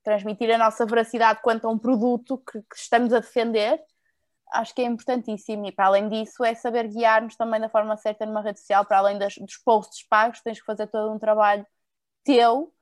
[0.03, 3.81] transmitir a nossa veracidade quanto a um produto que, que estamos a defender,
[4.51, 5.65] acho que é importantíssimo.
[5.65, 8.97] E para além disso, é saber guiar-nos também da forma certa numa rede social, para
[8.97, 11.65] além das, dos posts pagos, tens que fazer todo um trabalho
[12.23, 12.72] teu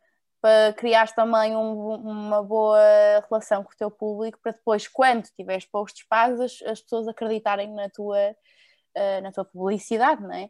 [0.41, 2.79] para criar também um, uma boa
[3.29, 7.71] relação com o teu público, para depois, quando tiveres posts pagos, as, as pessoas acreditarem
[7.71, 8.17] na tua,
[8.97, 10.49] uh, na tua publicidade, não é?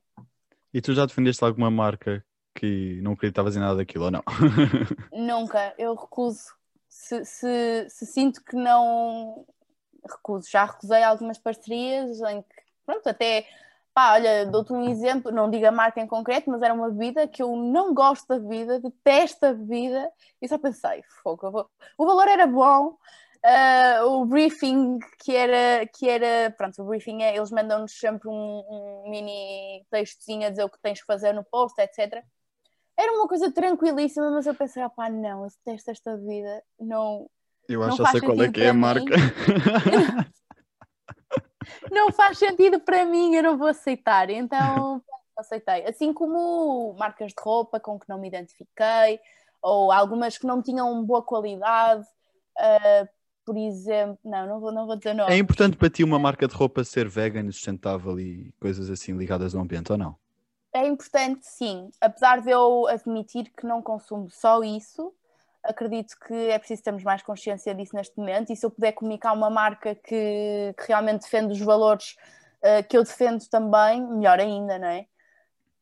[0.74, 2.26] E tu já defendeste alguma marca
[2.56, 4.24] que não acreditavas em nada daquilo ou não?
[5.12, 6.46] Nunca, eu recuso.
[6.88, 9.46] Se, se, se, sinto que não
[10.10, 13.46] recuso, já recusei algumas parcerias em que, pronto, até
[13.94, 17.28] Pá, olha, dou-te um exemplo, não digo a marca em concreto, mas era uma bebida
[17.28, 20.10] que eu não gosto da bebida, detesto a bebida,
[20.42, 21.70] e só pensei, fogo, vou...
[21.98, 22.98] o valor era bom,
[23.46, 28.64] uh, o briefing que era, que era, pronto, o briefing é, eles mandam-nos sempre um,
[28.70, 32.24] um, mini textozinho a dizer o que tens que fazer no post, etc.
[32.98, 37.30] Era uma coisa tranquilíssima, mas eu pensei, opá, não, eu detesto esta bebida, não...
[37.68, 39.04] Eu acho que sei qual é que é a marca.
[41.92, 44.30] não faz sentido para mim, eu não vou aceitar.
[44.30, 45.02] Então,
[45.38, 45.86] aceitei.
[45.86, 49.20] Assim como marcas de roupa com que não me identifiquei,
[49.62, 52.06] ou algumas que não tinham boa qualidade.
[52.58, 53.08] Uh,
[53.46, 55.34] por exemplo, não, não vou, não vou dizer nome.
[55.34, 59.56] É importante para ti uma marca de roupa ser vegan, sustentável e coisas assim ligadas
[59.56, 60.16] ao ambiente ou não?
[60.74, 61.90] É importante, sim.
[62.00, 65.14] Apesar de eu admitir que não consumo só isso,
[65.64, 69.34] acredito que é preciso termos mais consciência disso neste momento e se eu puder comunicar
[69.34, 72.16] uma marca que, que realmente defende os valores
[72.64, 75.06] uh, que eu defendo também, melhor ainda, não é?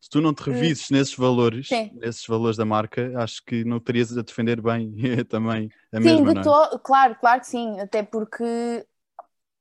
[0.02, 1.92] Se tu não te revises nesses valores, Sim.
[1.96, 4.94] nesses valores da marca, acho que não terias a defender bem
[5.28, 6.70] também a sim, mesma, não é?
[6.70, 6.80] To...
[6.80, 8.86] claro, claro que sim, até porque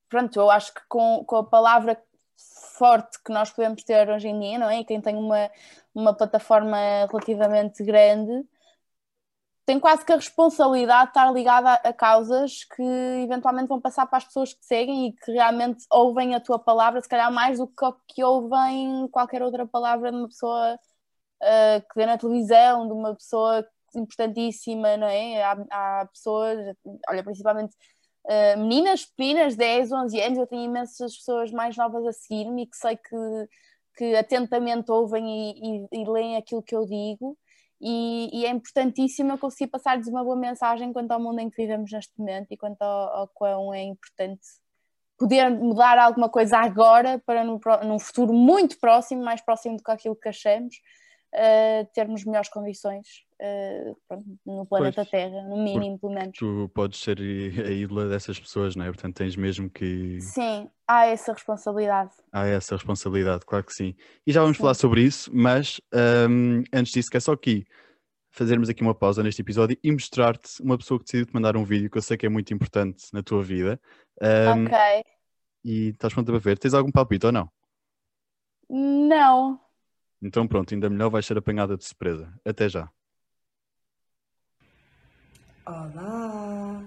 [0.09, 2.01] pronto, eu acho que com, com a palavra
[2.79, 4.81] forte que nós podemos ter hoje em dia, não é?
[4.81, 5.51] E quem tem uma,
[5.93, 6.77] uma plataforma
[7.11, 8.47] relativamente grande,
[9.69, 12.83] tem quase que a responsabilidade de estar ligada a, causas que
[13.23, 17.03] eventualmente vão passar para as pessoas que seguem e que realmente ouvem a tua palavra,
[17.03, 21.95] se calhar mais do que, que ouvem qualquer outra palavra de uma pessoa uh, que
[21.97, 23.63] vê na televisão, de uma pessoa
[23.95, 25.43] importantíssima, não é?
[25.43, 26.75] Há, há pessoas,
[27.07, 27.77] olha, principalmente
[28.25, 32.67] uh, meninas pequenas, 10, 11 anos, eu tenho imensas pessoas mais novas a seguir-me e
[32.67, 33.49] que sei que,
[33.99, 37.37] que atentamente ouvem e, e, e leem aquilo que eu digo
[37.81, 41.57] e, e, é importantíssimo eu conseguir passar-lhes uma boa mensagem quanto ao mundo em que
[41.57, 44.43] vivemos neste momento e quanto ao, ao quão é importante
[45.19, 49.91] poder mudar alguma coisa agora para num, num futuro muito próximo, mais próximo do que
[49.91, 50.77] aquilo que achamos,
[51.35, 56.37] uh, termos melhores condições uh, pronto, no planeta Pois, Terra, no mínimo, pelo menos.
[56.37, 58.89] Tu podes ser a ídola dessas pessoas, não é?
[58.89, 60.21] Portanto, tens mesmo que.
[60.21, 62.13] Sim, há essa responsabilidade.
[62.33, 63.95] Há essa responsabilidade, claro que sim.
[64.27, 64.63] E já vamos Sim.
[64.63, 65.81] falar sobre isso, mas
[66.29, 67.67] hum, antes disso, quer só aqui
[68.31, 71.65] fazermos aqui uma pausa neste episódio e mostrar-te uma pessoa que decidiu te mandar um
[71.65, 73.81] vídeo que eu sei que é muito importante na tua vida.
[74.23, 74.79] Hum, Ok.
[75.65, 76.59] E estás pronto para ver?
[76.59, 77.51] Tens algum palpite ou não?
[78.71, 79.61] Não.
[80.21, 82.33] Então pronto, ainda melhor vais ser apanhada de surpresa.
[82.45, 82.91] Até já.
[85.65, 86.85] Olá!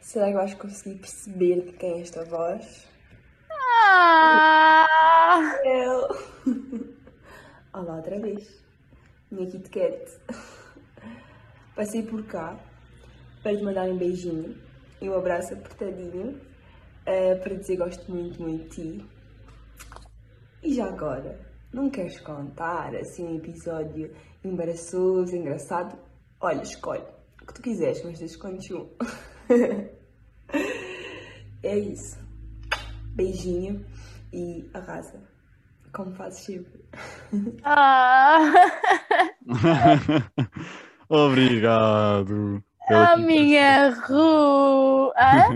[0.00, 2.88] Será que vais conseguir perceber de quem é esta voz?
[3.50, 4.86] Ah!
[5.64, 6.08] Eu!
[7.72, 8.64] Olá outra vez,
[9.30, 10.10] minha Kit Kat.
[11.76, 12.58] Passei por cá
[13.42, 14.56] para te mandar um beijinho
[15.00, 16.40] e um abraço apertadinho
[17.06, 19.06] eh, para dizer gosto muito, muito de ti.
[20.62, 25.98] E já agora, não queres contar assim um episódio embaraçoso, engraçado?
[26.40, 27.04] Olha, escolhe
[27.42, 28.88] o que tu quiseres, mas deixa contes um.
[31.62, 32.18] é isso.
[33.14, 33.84] Beijinho
[34.32, 35.20] e arrasa.
[35.92, 36.78] Como fazes sempre.
[37.64, 38.52] Ah!
[41.08, 42.62] Obrigado.
[42.86, 45.12] pela A minha Ru!
[45.16, 45.48] A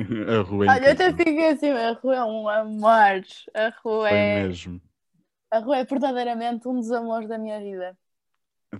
[0.42, 3.22] rua é Olha, eu até fiquei assim, a Ru é um amor.
[3.54, 4.80] A Ru Foi é, mesmo.
[5.52, 7.94] A Ru é verdadeiramente um dos amores da minha vida.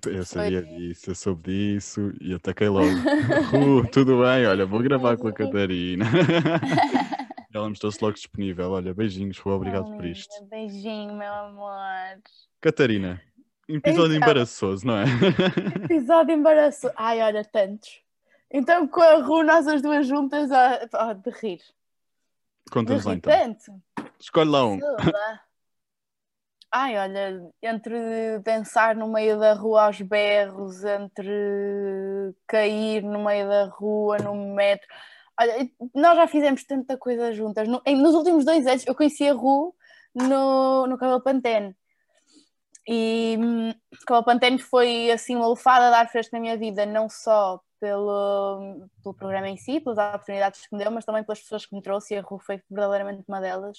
[0.07, 2.87] Eu sabia disso, eu soube disso e ataquei logo.
[3.53, 4.47] Ru, tudo bem?
[4.47, 6.07] Olha, vou gravar com a Catarina.
[7.55, 8.71] Ela mostrou-se logo disponível.
[8.71, 10.33] Olha, beijinhos, Ru, obrigado por Amiga, isto.
[10.47, 12.23] Beijinho, meu amor.
[12.59, 13.21] Catarina,
[13.69, 14.29] episódio Então.
[14.29, 15.05] embaraçoso, não é?
[15.85, 16.95] Episódio embaraçoso.
[16.97, 18.01] Ai, olha, tantos.
[18.51, 21.61] Então, com a Ru, nós as duas juntas, ó, ó, de rir.
[22.71, 23.31] Conta-nos lá então.
[23.31, 23.83] tanto.
[24.19, 24.79] Escolhe lá um.
[26.75, 33.67] Ai, olha, entre dançar no meio da rua aos berros, entre cair no meio da
[33.67, 34.87] rua, no metro.
[35.39, 37.69] Olha, nós já fizemos tanta coisa juntas.
[37.69, 39.75] Nos últimos dois anos, eu conheci a Ru
[40.15, 41.77] no, no Cabelo Pantene.
[42.89, 46.87] E hum, o Cabelo Pantene foi assim uma lufada de ar fresco na minha vida,
[46.87, 51.41] não só pelo, pelo programa em si, pelas oportunidades que me deu, mas também pelas
[51.41, 53.79] pessoas que me trouxe, e a Ru foi verdadeiramente uma delas.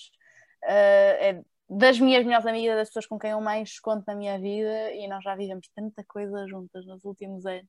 [0.63, 4.39] Uh, é das minhas melhores amigas, das pessoas com quem eu mais conto na minha
[4.39, 7.67] vida, e nós já vivemos tanta coisa juntas nos últimos anos.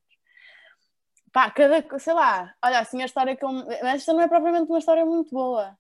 [1.33, 3.51] Pá, cada, sei lá, olha, assim a história que eu.
[3.51, 5.77] Mas esta não é propriamente uma história muito boa.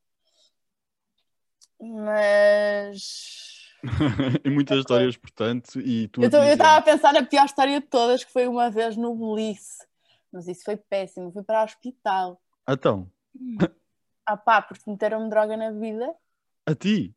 [1.81, 3.71] Mas.
[4.45, 8.25] e muitas histórias, portanto, e tu Eu estava a pensar na pior história de todas,
[8.25, 9.87] que foi uma vez no Belice.
[10.33, 12.41] Mas isso foi péssimo, fui para o hospital.
[12.69, 13.09] Então,
[14.27, 16.15] Ah pá, porque meteram-me droga na vida.
[16.67, 17.15] a ti?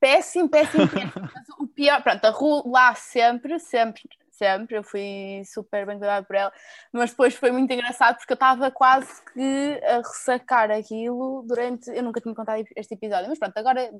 [0.00, 1.12] Péssimo, péssimo, péssimo.
[1.58, 4.76] O pior, pronto, a rua lá sempre, sempre, sempre.
[4.76, 6.52] Eu fui super bem cuidada por ela.
[6.92, 11.90] Mas depois foi muito engraçado porque eu estava quase que a ressacar aquilo durante.
[11.90, 13.90] Eu nunca tinha contado este episódio, mas pronto, agora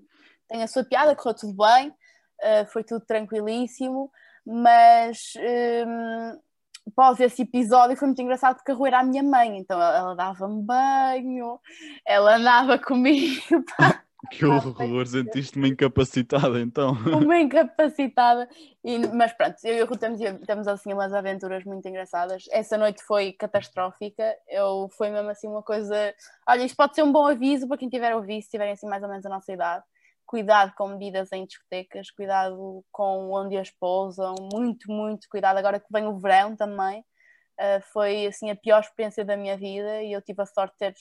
[0.48, 1.92] tem a sua piada, correu tudo bem,
[2.42, 4.10] eh, foi tudo tranquilíssimo.
[4.44, 5.32] Mas.
[5.86, 6.38] hum,
[6.88, 9.98] Após esse episódio foi muito engraçado porque a rua era a minha mãe, então ela,
[9.98, 11.58] ela dava-me banho,
[12.06, 16.92] ela andava comigo, pá, Que horror, sentiste-me incapacitada então.
[16.92, 18.48] uma incapacitada.
[18.84, 22.44] E, mas pronto, eu e o Ruth temos, temos assim umas aventuras muito engraçadas.
[22.50, 24.34] Essa noite foi catastrófica.
[24.48, 26.14] Eu, foi mesmo assim uma coisa.
[26.48, 28.88] Olha, isto pode ser um bom aviso para quem tiver a ouvir, se tiverem assim
[28.88, 29.84] mais ou menos a nossa idade.
[30.24, 35.56] Cuidado com bebidas em discotecas, cuidado com onde as pousam, muito, muito cuidado.
[35.56, 40.02] Agora que vem o verão também, uh, foi assim a pior experiência da minha vida
[40.02, 40.94] e eu tive a sorte de ter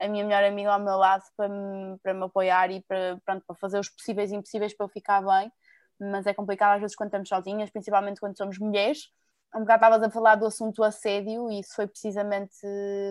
[0.00, 3.44] a minha melhor amiga ao meu lado para me, para me apoiar e para, pronto,
[3.46, 5.52] para fazer os possíveis e impossíveis para eu ficar bem,
[6.00, 9.10] mas é complicado às vezes quando estamos sozinhas, principalmente quando somos mulheres.
[9.54, 12.56] Um bocado estavas a falar do assunto assédio e isso foi precisamente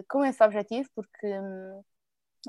[0.09, 1.81] com esse objetivo, porque hum,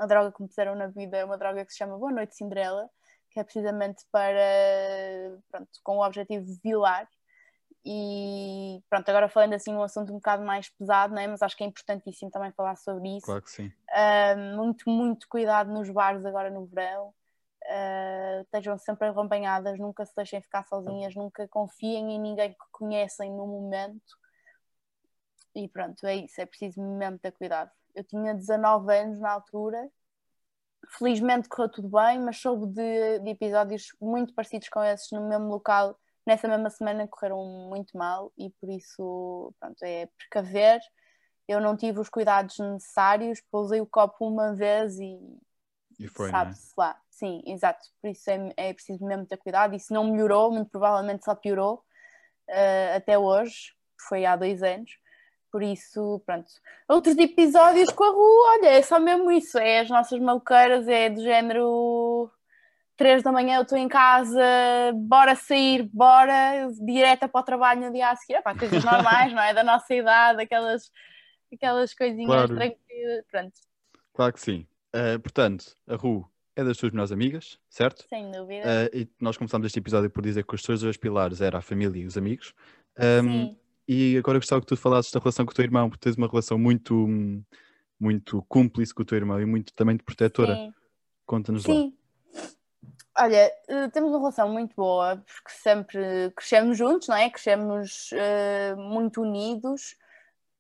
[0.01, 2.35] a droga que me puseram na vida é uma droga que se chama Boa Noite
[2.37, 2.91] Cinderela,
[3.31, 7.09] que é precisamente para, pronto, com o objetivo de violar
[7.87, 11.27] e pronto, agora falando assim num assunto um bocado mais pesado, né?
[11.27, 13.27] mas acho que é importantíssimo também falar sobre isso.
[13.27, 13.71] Claro que sim.
[14.57, 17.15] Muito, muito cuidado nos bares agora no verão.
[17.65, 23.31] Uh, estejam sempre acompanhadas, nunca se deixem ficar sozinhas, nunca confiem em ninguém que conhecem
[23.31, 24.19] no momento.
[25.55, 27.71] E pronto, é isso, é preciso mesmo ter cuidado.
[27.95, 29.89] Eu tinha 19 anos na altura,
[30.99, 35.49] felizmente correu tudo bem, mas soube de, de episódios muito parecidos com esses no mesmo
[35.49, 40.81] local nessa mesma semana correram muito mal e por isso pronto, é precaver.
[41.47, 45.19] Eu não tive os cuidados necessários, pousei o copo uma vez e,
[45.99, 46.99] E foi, sabe-se lá.
[47.11, 47.87] Sim, exato.
[48.01, 49.75] Por isso é, é preciso mesmo ter cuidado.
[49.75, 51.85] E se não melhorou, muito provavelmente só piorou.
[52.49, 53.73] uh, até hoje,
[54.09, 54.91] foi há dois anos.
[55.53, 56.51] Por isso, pronto.
[56.89, 59.57] Outros episódios com a rua, olha, é só mesmo isso.
[59.59, 62.31] É as nossas maluqueiras, é do género
[62.97, 64.41] três da manhã eu estou em casa,
[64.95, 68.39] bora sair, bora, direta para o trabalho no dia a seguir.
[68.39, 69.55] Epá, coisas normais, não é?
[69.55, 70.91] Da nossa idade, aquelas,
[71.55, 72.55] aquelas coisinhas claro.
[72.55, 73.25] tranquilas.
[73.31, 73.61] Pronto.
[74.13, 74.67] Claro que sim.
[74.95, 78.05] Uh, portanto, a Ru é das tuas melhores amigas, certo?
[78.09, 78.65] Sem dúvida.
[78.65, 81.63] Uh, e nós começámos este episódio por dizer que os teus dois pilares eram a
[81.63, 82.55] família e os amigos.
[82.99, 83.57] Um, sim.
[83.87, 86.29] E agora gostava que tu falasses da relação com o teu irmão, porque tens uma
[86.29, 87.07] relação muito,
[88.01, 90.73] muito cúmplice com o teu irmão e muito também de protetora.
[91.27, 91.75] Conta-nos lá.
[91.75, 91.95] Sim.
[93.17, 97.31] Olha, eh, temos uma relação muito boa, porque sempre crescemos juntos, não é?
[97.31, 99.97] Crescemos uh, muito unidos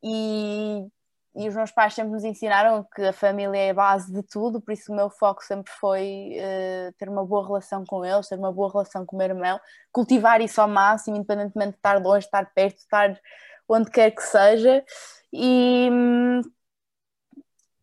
[0.04, 0.86] e,
[1.34, 4.60] e os meus pais sempre nos ensinaram que a família é a base de tudo,
[4.60, 8.38] por isso o meu foco sempre foi uh, ter uma boa relação com eles, ter
[8.38, 9.58] uma boa relação com o meu irmão,
[9.90, 13.18] cultivar isso ao máximo, independentemente de estar longe, estar perto, estar
[13.66, 14.84] onde quer que seja.
[15.32, 15.88] E,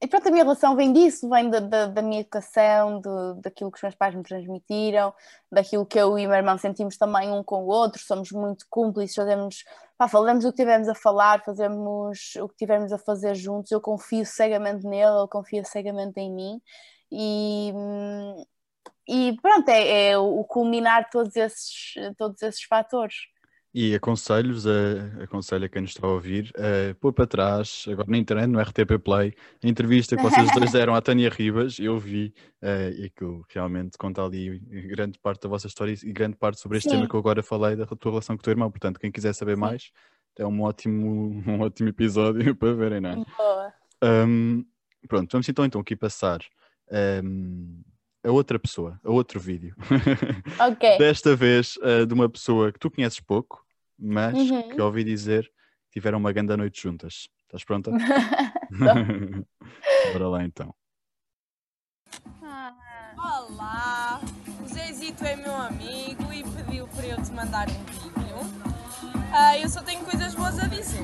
[0.02, 3.72] e pronto, a minha relação vem disso, vem da, da, da minha educação, de, daquilo
[3.72, 5.14] que os meus pais me transmitiram,
[5.52, 8.66] daquilo que eu e o meu irmão sentimos também um com o outro, somos muito
[8.68, 9.64] cúmplices, fazemos,
[9.98, 13.80] pá, falamos o que tivermos a falar, fazemos o que tivermos a fazer juntos, eu
[13.80, 16.62] confio cegamente nele, ele confia cegamente em mim
[17.12, 17.72] e,
[19.08, 23.16] e pronto, é, é o culminar todos esses, todos esses fatores.
[23.74, 28.10] E aconselho-vos, a, aconselho a quem nos está a ouvir, a pôr para trás, agora
[28.10, 31.98] na internet, no RTP Play, a entrevista que vocês dois deram à Tânia Ribas, eu
[31.98, 36.60] vi, uh, e aquilo realmente conta ali grande parte da vossa história e grande parte
[36.60, 36.98] sobre este Sim.
[36.98, 38.70] tema que eu agora falei, da tua relação com o teu irmão.
[38.70, 39.62] Portanto, quem quiser saber Sim.
[39.62, 39.92] mais,
[40.38, 43.16] é um ótimo, um ótimo episódio para verem, não é?
[43.38, 43.74] Boa.
[44.04, 44.66] Um,
[45.08, 46.42] pronto, vamos então, então aqui passar.
[47.24, 47.82] Um,
[48.24, 49.76] a outra pessoa, a outro vídeo.
[50.60, 50.98] Ok.
[50.98, 53.66] Desta vez uh, de uma pessoa que tu conheces pouco,
[53.98, 54.70] mas uhum.
[54.70, 55.44] que ouvi dizer
[55.90, 57.30] que tiveram uma grande noite juntas.
[57.44, 57.92] Estás pronta?
[60.14, 60.74] Bora lá então.
[62.44, 62.76] Ah.
[63.18, 64.22] Olá,
[64.64, 68.36] o Zezito é meu amigo e pediu para eu te mandar um vídeo.
[68.36, 71.02] Uh, eu só tenho coisas boas a dizer.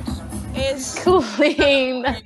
[0.55, 1.09] És que
[1.49, 2.17] linda!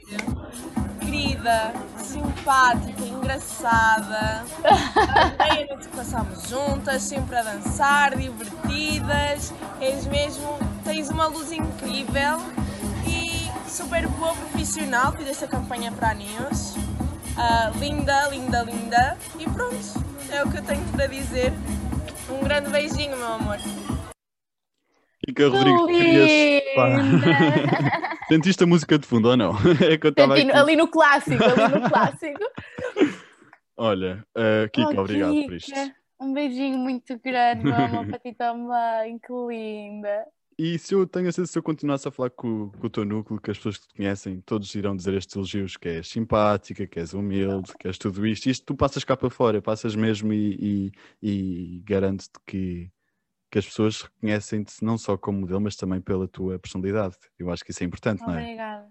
[1.21, 4.43] Querida, simpática, engraçada.
[5.37, 9.53] A noite que passámos juntas, sempre a dançar, divertidas.
[9.79, 12.39] És mesmo, tens uma luz incrível
[13.05, 15.11] e super boa profissional.
[15.11, 16.75] Fiz esta campanha para a News.
[16.75, 19.17] Uh, linda, linda, linda.
[19.37, 19.77] E pronto,
[20.31, 21.53] é o que eu tenho para dizer.
[22.31, 23.59] Um grande beijinho, meu amor.
[25.25, 26.63] Kika Rodrigues, querias.
[28.27, 29.53] Sentiste a música de fundo ou não?
[29.87, 30.51] É que eu estava aqui...
[30.51, 32.39] Ali no clássico, ali no clássico.
[33.77, 35.47] Olha, uh, Kika, oh, obrigado Kika.
[35.47, 35.71] por isto.
[36.19, 40.25] Um beijinho muito grande, meu amor, para ti também, que linda.
[40.57, 43.03] E se eu tenho a sensação, se eu continuasse a falar com, com, o teu
[43.05, 46.85] núcleo, que as pessoas que te conhecem, todos irão dizer estes elogios, que és simpática,
[46.85, 48.47] que és humilde, que és tudo isto.
[48.49, 52.91] Isto tu passas cá para fora, passas mesmo e, e, e garanto-te que
[53.51, 57.17] que as pessoas reconhecem-te não só como modelo, mas também pela tua personalidade.
[57.37, 58.43] Eu acho que isso é importante, não é?
[58.43, 58.89] Obrigada.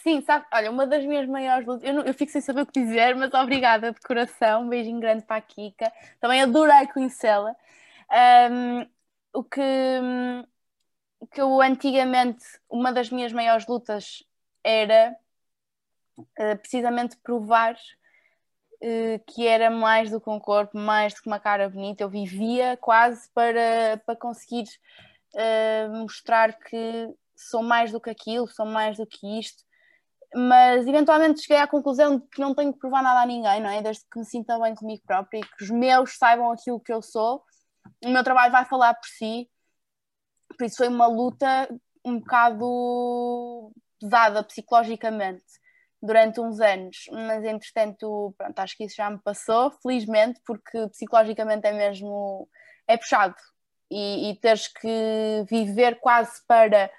[0.00, 2.80] Sim, sabe, olha, uma das minhas maiores lutas, eu, eu fico sem saber o que
[2.80, 7.54] dizer, mas obrigada de coração, um beijinho grande para a Kika, também adorei conhecê-la.
[8.50, 8.86] Um,
[9.32, 9.60] o que,
[11.32, 14.22] que eu antigamente, uma das minhas maiores lutas
[14.62, 15.16] era
[16.16, 17.76] uh, precisamente provar
[19.26, 22.02] que era mais do que um corpo, mais do que uma cara bonita.
[22.02, 24.64] Eu vivia quase para, para conseguir
[25.34, 29.62] uh, mostrar que sou mais do que aquilo, sou mais do que isto.
[30.34, 33.68] Mas eventualmente cheguei à conclusão de que não tenho que provar nada a ninguém, não
[33.68, 33.82] é?
[33.82, 37.02] Desde que me sinta bem comigo própria e que os meus saibam aquilo que eu
[37.02, 37.42] sou,
[38.04, 39.50] o meu trabalho vai falar por si.
[40.56, 41.68] Por isso foi uma luta
[42.04, 45.44] um bocado pesada psicologicamente
[46.02, 51.66] durante uns anos, mas entretanto, pronto, acho que isso já me passou, felizmente, porque psicologicamente
[51.66, 52.48] é mesmo
[52.86, 53.34] é puxado
[53.90, 56.90] e, e teres que viver quase para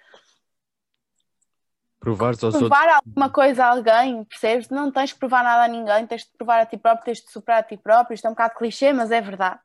[1.99, 2.71] provar, provar outros...
[2.95, 4.69] alguma coisa a alguém, percebes?
[4.69, 7.31] Não tens que provar nada a ninguém, tens de provar a ti próprio, tens de
[7.31, 8.13] superar a ti próprio.
[8.13, 9.59] Isto é um bocado clichê, mas é verdade.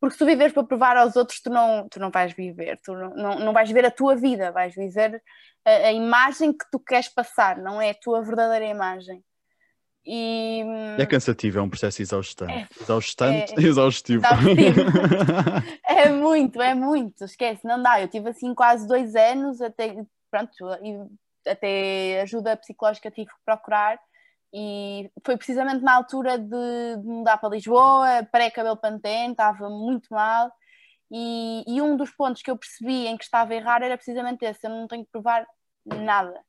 [0.00, 2.92] Porque se tu viveres para provar aos outros, tu não, tu não vais viver, tu
[2.92, 5.22] não, não, não vais viver a tua vida, vais viver
[5.64, 9.22] a, a, imagem que tu queres passar, não é a tua verdadeira imagem.
[10.08, 10.62] E,
[10.98, 12.52] é cansativo, é um processo exaustante.
[12.52, 14.22] É, exaustante é, exaustivo.
[15.84, 18.00] é muito, é muito, esquece, não dá.
[18.00, 19.96] Eu tive assim quase dois anos até,
[20.30, 20.52] pronto,
[21.44, 23.98] até ajuda psicológica tive que procurar
[24.52, 30.50] e foi precisamente na altura de, de mudar para Lisboa, pré-cabelo pantene, estava muito mal
[31.10, 34.66] E, e um dos pontos que eu percebi em que estava errado era precisamente esse:
[34.66, 35.46] eu não tenho que provar
[35.84, 36.40] nada.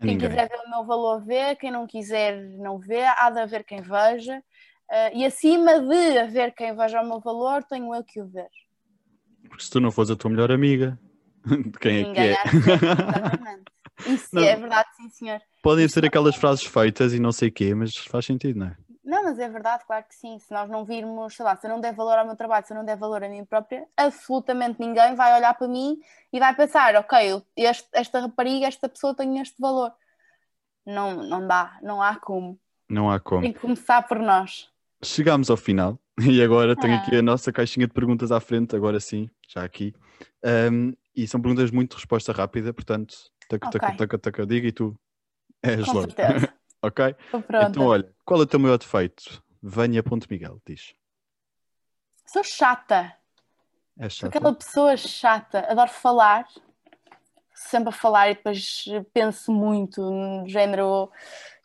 [0.00, 0.28] Quem Ninguém.
[0.28, 1.56] quiser ver o meu valor, vê.
[1.56, 3.02] Quem não quiser, não vê.
[3.04, 4.38] Há de haver quem veja.
[4.90, 8.48] Uh, e acima de haver quem veja o meu valor, tenho eu que o ver.
[9.48, 10.98] Porque se tu não fores a tua melhor amiga,
[11.44, 12.42] de quem é que Ninguém é?
[12.44, 13.64] de ver, exatamente.
[14.06, 14.42] Isso Não.
[14.44, 15.40] é verdade, sim, senhor.
[15.62, 18.76] Podem ser aquelas frases feitas e não sei o quê, mas faz sentido, não é?
[19.04, 20.38] Não, mas é verdade, claro que sim.
[20.38, 22.72] Se nós não virmos, sei lá, se eu não der valor ao meu trabalho, se
[22.72, 25.98] eu não der valor a mim própria, absolutamente ninguém vai olhar para mim
[26.32, 29.92] e vai pensar, ok, este- esta rapariga, esta pessoa tem este valor.
[30.86, 32.58] Não, não dá, não há como.
[32.88, 33.42] Não há como.
[33.42, 34.68] Tem que começar por nós.
[35.02, 36.98] Chegámos ao final e agora tenho Ah.
[36.98, 39.94] aqui a nossa caixinha de perguntas à frente, agora sim, já aqui.
[40.44, 43.14] Ahm, e são perguntas muito de resposta rápida, portanto,
[43.48, 43.96] taca, taca, Ok.
[43.96, 44.94] taca, taca, diga e tu
[45.62, 46.08] és Com logo.
[46.82, 47.16] ok?
[47.68, 49.42] Então, olha, qual é o teu maior defeito?
[49.62, 50.94] Venha.miguel, diz.
[52.26, 53.12] Sou chata.
[53.98, 54.36] É Sou chato.
[54.36, 55.66] aquela pessoa chata.
[55.68, 56.46] Adoro falar.
[57.54, 61.10] Sempre a falar e depois penso muito no género.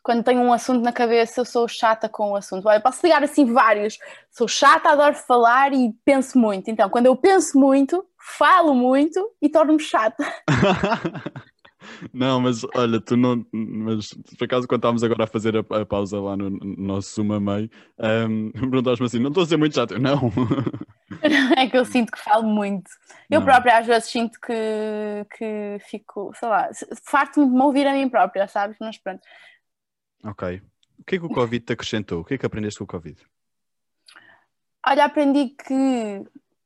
[0.02, 2.66] Quando tenho um assunto na cabeça, eu sou chata com o assunto.
[2.66, 3.96] Olha, posso ligar assim vários.
[4.30, 6.68] Sou chata, adoro falar e penso muito.
[6.68, 10.24] Então, quando eu penso muito, falo muito e torno-me chata.
[12.12, 13.44] Não, mas olha, tu não.
[13.52, 17.14] Mas por acaso, quando estávamos agora a fazer a, a pausa lá no, no nosso
[17.14, 17.70] Zoom a meio,
[18.28, 19.98] um, perguntaste-me assim: não estou a ser muito chato?
[19.98, 20.20] Não.
[21.56, 22.90] É que eu sinto que falo muito.
[23.30, 23.46] Eu Não.
[23.46, 26.68] própria às vezes sinto que, que fico, sei lá,
[27.08, 28.76] farto-me de me ouvir a mim própria, sabes?
[28.80, 29.22] Mas pronto.
[30.24, 30.60] ok.
[30.98, 32.20] O que é que o Covid te acrescentou?
[32.20, 33.20] O que é que aprendeste com o Covid?
[34.86, 36.24] Olha, aprendi que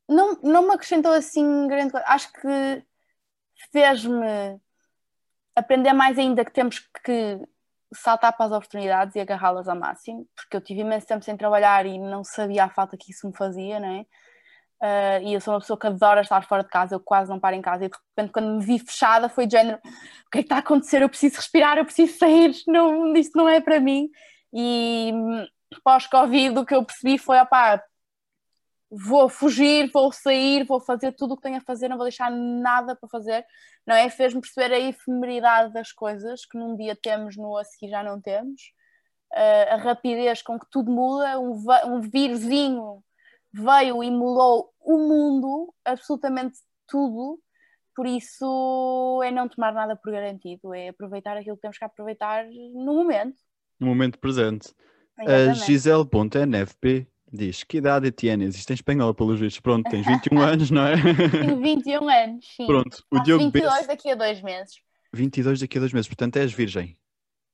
[0.08, 2.06] não, não me acrescentou assim grande coisa.
[2.08, 2.84] Acho que
[3.72, 4.60] fez-me
[5.58, 7.38] aprender mais ainda que temos que
[7.92, 11.86] saltar para as oportunidades e agarrá-las ao máximo, porque eu tive imenso tempo sem trabalhar
[11.86, 14.06] e não sabia a falta que isso me fazia, não é?
[14.80, 17.40] Ah, e eu sou uma pessoa que adora estar fora de casa, eu quase não
[17.40, 20.38] paro em casa, e de repente, quando me vi fechada, foi de género: o que
[20.38, 21.02] é que está a acontecer?
[21.02, 24.08] Eu preciso respirar, eu preciso sair, não, isto não é para mim.
[24.52, 25.46] E hum,
[25.84, 27.82] pós-Covid, o que eu percebi foi: opá,
[28.90, 32.30] vou fugir, vou sair, vou fazer tudo o que tenho a fazer, não vou deixar
[32.30, 33.44] nada para fazer,
[33.86, 34.08] não é?
[34.08, 38.20] Fez-me perceber a efemeridade das coisas que num dia temos, no a seguir já não
[38.20, 38.72] temos,
[39.32, 42.00] Ah, a rapidez com que tudo muda, um, um
[43.52, 47.38] veio e mudou o mundo, absolutamente tudo,
[47.94, 52.46] por isso é não tomar nada por garantido, é aproveitar aquilo que temos que aproveitar
[52.46, 53.36] no momento.
[53.78, 54.72] No momento presente.
[55.18, 55.66] A Exatamente.
[55.66, 58.56] Gisele.nfp diz: Que idade tienes?
[58.56, 59.60] Isto em espanhol, pelos vistos.
[59.60, 60.94] Pronto, tens 21 anos, não é?
[61.30, 62.66] Tenho 21 anos, sim.
[62.66, 64.80] Pronto, o Faço Diogo 22 Bess, daqui a dois meses.
[65.12, 66.96] 22 daqui a dois meses, portanto és virgem.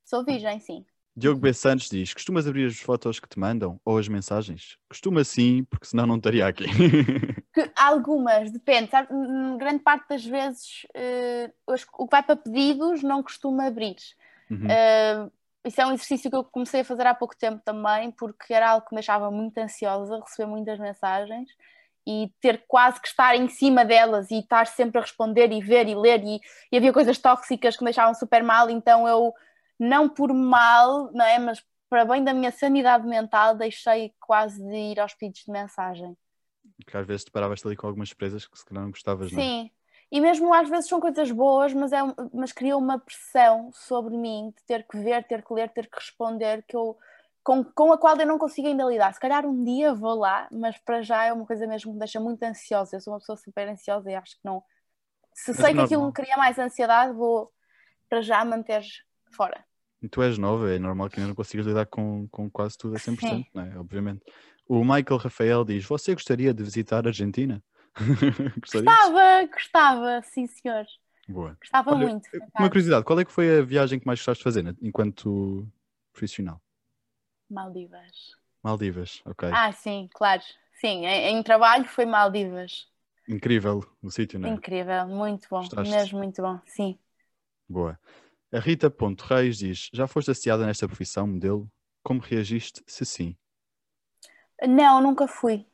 [0.04, 0.84] Sou virgem, sim.
[1.16, 1.52] Diogo B.
[1.52, 4.76] Santos diz: Costumas abrir as fotos que te mandam ou as mensagens?
[4.88, 6.64] Costuma sim, porque senão não estaria aqui.
[7.54, 9.14] Que algumas, depende, sabe?
[9.14, 10.84] Hum, Grande parte das vezes
[11.68, 13.94] os- o que vai para pedidos não costuma abrir.
[14.50, 14.66] Uhum.
[14.68, 15.30] Eh,
[15.64, 18.70] isso é um exercício que eu comecei a fazer há pouco tempo também, porque era
[18.70, 21.48] algo que me deixava muito ansiosa, receber muitas mensagens
[22.06, 25.88] e ter quase que estar em cima delas e estar sempre a responder e ver
[25.88, 26.40] e ler e,
[26.70, 29.32] e havia coisas tóxicas que me deixavam super mal, então eu
[29.78, 34.76] não por mal, não é, mas para bem da minha sanidade mental deixei quase de
[34.76, 36.16] ir aos pedidos de mensagem.
[36.76, 39.38] Porque às vezes te paravas ali com algumas presas que se calhar não gostavas, não
[39.38, 39.42] é?
[39.42, 39.70] Sim,
[40.14, 41.98] e mesmo às vezes são coisas boas, mas, é,
[42.32, 45.96] mas cria uma pressão sobre mim de ter que ver, ter que ler, ter que
[45.96, 46.96] responder, que eu,
[47.42, 49.12] com, com a qual eu não consigo ainda lidar.
[49.12, 51.98] Se calhar um dia vou lá, mas para já é uma coisa mesmo que me
[51.98, 52.94] deixa muito ansiosa.
[52.94, 54.62] Eu sou uma pessoa super ansiosa e acho que não.
[55.34, 57.50] Se Mas sei que aquilo me cria mais ansiedade, vou
[58.08, 58.84] para já manter
[59.32, 59.64] fora.
[60.00, 62.94] E tu és nova, é normal que ainda não consigas lidar com, com quase tudo
[62.94, 63.44] a 100%, Sim.
[63.52, 63.76] não é?
[63.80, 64.22] Obviamente.
[64.68, 67.60] O Michael Rafael diz: Você gostaria de visitar a Argentina?
[68.60, 70.84] Gostava, gostava, sim senhor.
[71.28, 71.56] Boa.
[71.60, 72.28] Gostava Olha, muito.
[72.58, 75.66] Uma curiosidade: qual é que foi a viagem que mais gostaste de fazer né, enquanto
[76.12, 76.60] profissional?
[77.48, 78.32] Maldivas.
[78.62, 79.48] Maldivas, ok.
[79.52, 80.42] Ah, sim, claro.
[80.80, 82.88] Sim, em, em trabalho foi Maldivas.
[83.28, 84.52] Incrível o sítio, não é?
[84.52, 85.92] Incrível, muito bom, Gostaste?
[85.92, 86.98] mesmo muito bom, sim.
[87.68, 87.98] Boa.
[88.52, 91.70] A Rita Ponto Reis diz: Já foste associada nesta profissão, modelo?
[92.02, 93.36] Como reagiste, se sim?
[94.68, 95.66] Não, nunca fui.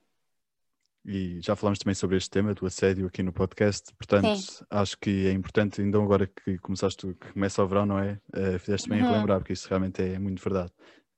[1.05, 4.65] E já falámos também sobre este tema do assédio aqui no podcast, portanto Sim.
[4.69, 8.19] acho que é importante, então agora que começaste, que começa o verão, não é?
[8.37, 9.13] Uh, fizeste bem a Uhum.
[9.13, 10.71] relembrar, porque isso realmente é muito verdade.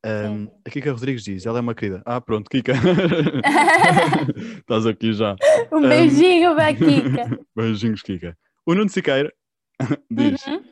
[0.04, 2.02] Um, a Kika Rodrigues diz, ela é uma querida.
[2.04, 2.72] Ah, pronto, Kika.
[4.58, 5.36] Estás aqui já.
[5.72, 7.38] Um beijinho, Bequica.
[7.54, 8.36] Beijinhos, Kika.
[8.66, 9.32] O Nuno Siqueira
[10.10, 10.62] diz, Uhum.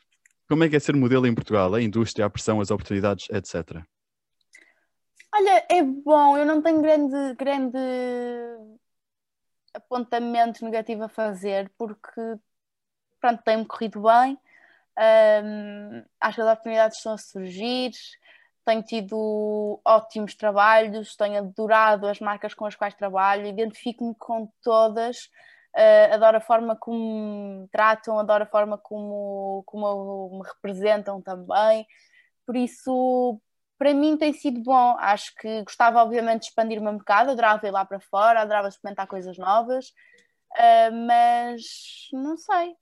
[0.48, 1.74] como é que é ser modelo em Portugal?
[1.74, 3.82] A indústria, a pressão, as oportunidades, etc.
[5.34, 7.78] Olha, é bom, eu não tenho grande, grande
[9.74, 12.20] apontamento negativo a fazer, porque
[13.20, 14.38] pronto, tem-me corrido bem.
[14.98, 17.92] Um, acho que as oportunidades estão a surgir.
[18.64, 25.30] Tenho tido ótimos trabalhos, tenho adorado as marcas com as quais trabalho, identifico-me com todas.
[25.74, 31.86] Uh, adoro a forma como me tratam, adoro a forma como, como me representam também.
[32.46, 33.40] Por isso,
[33.80, 34.94] para mim tem sido bom.
[34.98, 38.68] Acho que gostava, obviamente, de expandir o meu mercado, adorava ir lá para fora, adorava
[38.68, 39.86] experimentar coisas novas,
[40.52, 41.62] uh, mas
[42.12, 42.74] não sei.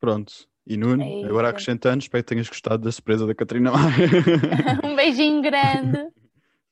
[0.00, 0.32] Pronto.
[0.66, 4.08] E Nuno, É agora acrescentando, espero que tenhas gostado da surpresa da Catarina Maia.
[4.82, 6.08] um beijinho grande.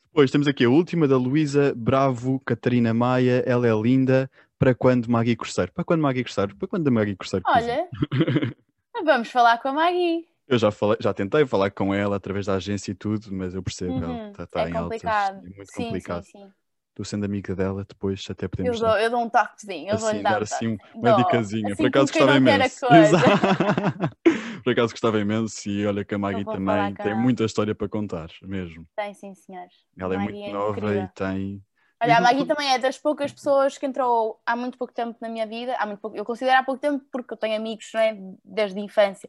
[0.06, 4.28] Depois temos aqui a última da Luísa Bravo, Catarina Maia, ela é linda.
[4.58, 5.72] Para quando Magui Corseiro?
[5.72, 6.56] Para quando Magui Corseiro?
[6.56, 7.44] Para quando a Magui Corseiro?
[7.44, 7.88] quiser?
[8.12, 8.56] Olha,
[9.04, 10.31] vamos falar com a Maggie.
[10.47, 13.62] Eu já, falei, já tentei falar com ela através da agência e tudo, mas eu
[13.62, 14.76] percebo, ela Uhum, está tá é em complicado.
[14.76, 15.32] altas.
[15.43, 16.22] É muito sim, complicado.
[16.22, 16.55] sim, sim.
[16.95, 20.20] Tu sendo amiga dela, depois até Eu podemos dou, eu dou um toquezinho, eu vou-lhe
[20.20, 21.76] assim, dar, dar um assim um- uma Dou, dicasinha.
[21.76, 22.86] assim Por acaso gostava imenso.
[24.64, 27.14] Por acaso gostava imenso e olha que a Maggie também tem ela.
[27.14, 28.86] muita história para contar, mesmo.
[28.97, 29.74] Tem, sim, senhores.
[29.99, 30.99] Ela é muito é nova incrível.
[30.99, 31.64] e tem.
[32.03, 35.28] Olha, a Maggie também é das poucas pessoas que entrou há muito pouco tempo na
[35.28, 35.76] minha vida.
[35.78, 38.82] Há muito pouco, eu considero há pouco tempo porque eu tenho amigos né, desde a
[38.82, 39.28] infância.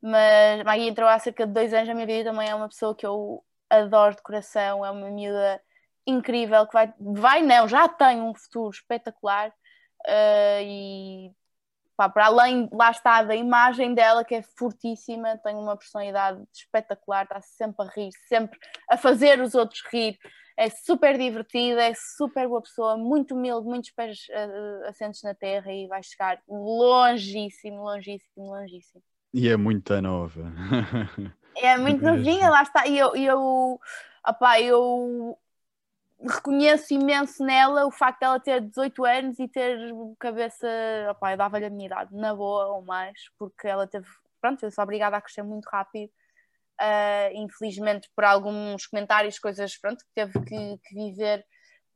[0.00, 2.68] Mas Maggie entrou há cerca de dois anos na minha vida e também é uma
[2.68, 4.84] pessoa que eu adoro de coração.
[4.84, 5.60] É uma miúda
[6.06, 9.52] incrível que vai, vai não, já tem um futuro espetacular.
[10.06, 11.32] eh, e
[11.96, 17.24] pá, para além, lá está, da imagem dela que é fortíssima, tem uma personalidade espetacular,
[17.24, 18.58] está sempre a rir, sempre
[18.90, 20.18] a fazer os outros rir
[20.58, 25.72] é super divertida, é super boa pessoa, muito humilde, muitos pés uh, assentos na terra
[25.72, 29.02] e vai chegar longíssimo, longíssimo, longíssimo.
[29.32, 30.42] E é muito nova.
[31.60, 32.86] É muito novinha, lá está.
[32.86, 33.80] E eu, eu,
[34.24, 35.36] opá, eu
[36.20, 39.76] reconheço imenso nela o facto dela ter 18 anos e ter
[40.18, 40.68] cabeça,
[41.10, 44.06] opá, eu dava-lhe a minha idade, na boa ou mais, porque ela teve,
[44.40, 46.10] pronto, eu sou obrigada a crescer muito rápido.
[46.80, 51.44] Uh, infelizmente por alguns comentários, coisas pronto, que teve que, que viver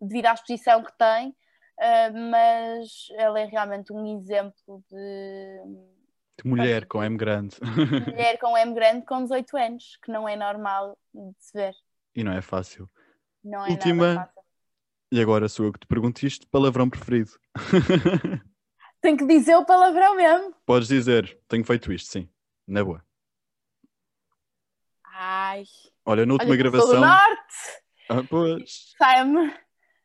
[0.01, 6.02] devido à exposição que tem, uh, mas ela é realmente um exemplo De
[6.49, 7.57] mulher com M grande.
[8.07, 11.74] mulher com M grande com 18 anos, que não é normal de se ver.
[12.14, 12.88] e não é fácil.
[13.45, 14.14] Não é Última.
[14.14, 14.43] fácil.
[15.11, 17.32] E agora sou eu que te pergunto isto: palavrão preferido?
[19.01, 20.55] Tem que dizer o palavrão mesmo.
[20.64, 22.28] Podes dizer, tenho feito isto, sim.
[22.66, 23.05] Na boa.
[25.14, 25.64] Ai,
[26.05, 27.01] Olha, na última olha, eu sou do gravação.
[27.01, 27.55] norte,
[28.09, 28.95] Ah, pois.
[28.97, 29.55] sai-me.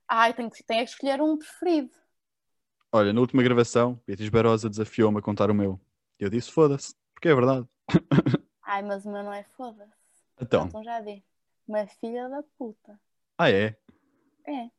[0.07, 1.91] Ai, tenho que, tenho que escolher um preferido.
[2.91, 5.79] Olha, na última gravação, Beatriz Barosa desafiou-me a contar o meu.
[6.19, 7.67] Eu disse: foda-se, porque é verdade.
[8.63, 9.91] Ai, mas o meu não é foda-se.
[10.41, 11.23] Então, Então já vi.
[11.67, 12.99] Uma filha da puta.
[13.37, 13.75] ah, é?
[14.45, 14.69] É.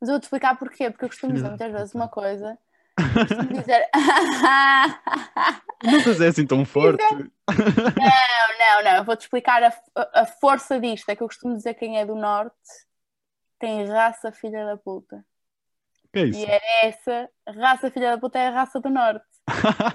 [0.00, 2.58] Mas eu vou-te explicar porquê, porque eu costumo dizer muitas vezes uma coisa.
[3.28, 3.88] Costumo dizer.
[5.82, 7.02] Não fazes assim tão forte.
[7.12, 9.82] não, não, eu vou-te explicar a-
[10.14, 11.08] a força disto.
[11.08, 12.54] É que eu costumo dizer quem é do norte
[13.58, 15.24] tem raça filha da puta.
[16.14, 16.38] Que é isso?
[16.38, 17.28] E é essa,
[17.60, 19.24] raça filha da puta é a raça do norte.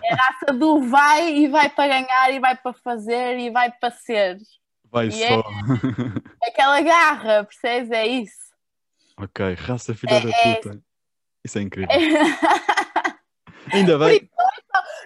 [0.04, 3.72] É a raça do vai e vai para ganhar e vai para fazer e vai
[3.72, 4.38] para ser.
[4.92, 5.44] Vai E é- só.
[6.46, 7.90] Aquela garra, percebes?
[7.92, 8.50] É isso.
[9.18, 10.82] Ok, raça filha É- da é- puta.
[11.46, 11.90] Isso é incrível.
[13.74, 14.30] Ainda bem.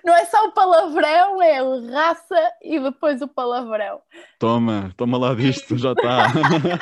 [0.03, 4.01] Não é só o palavrão, é o raça e depois o palavrão.
[4.37, 6.27] Toma, toma lá disto, já está.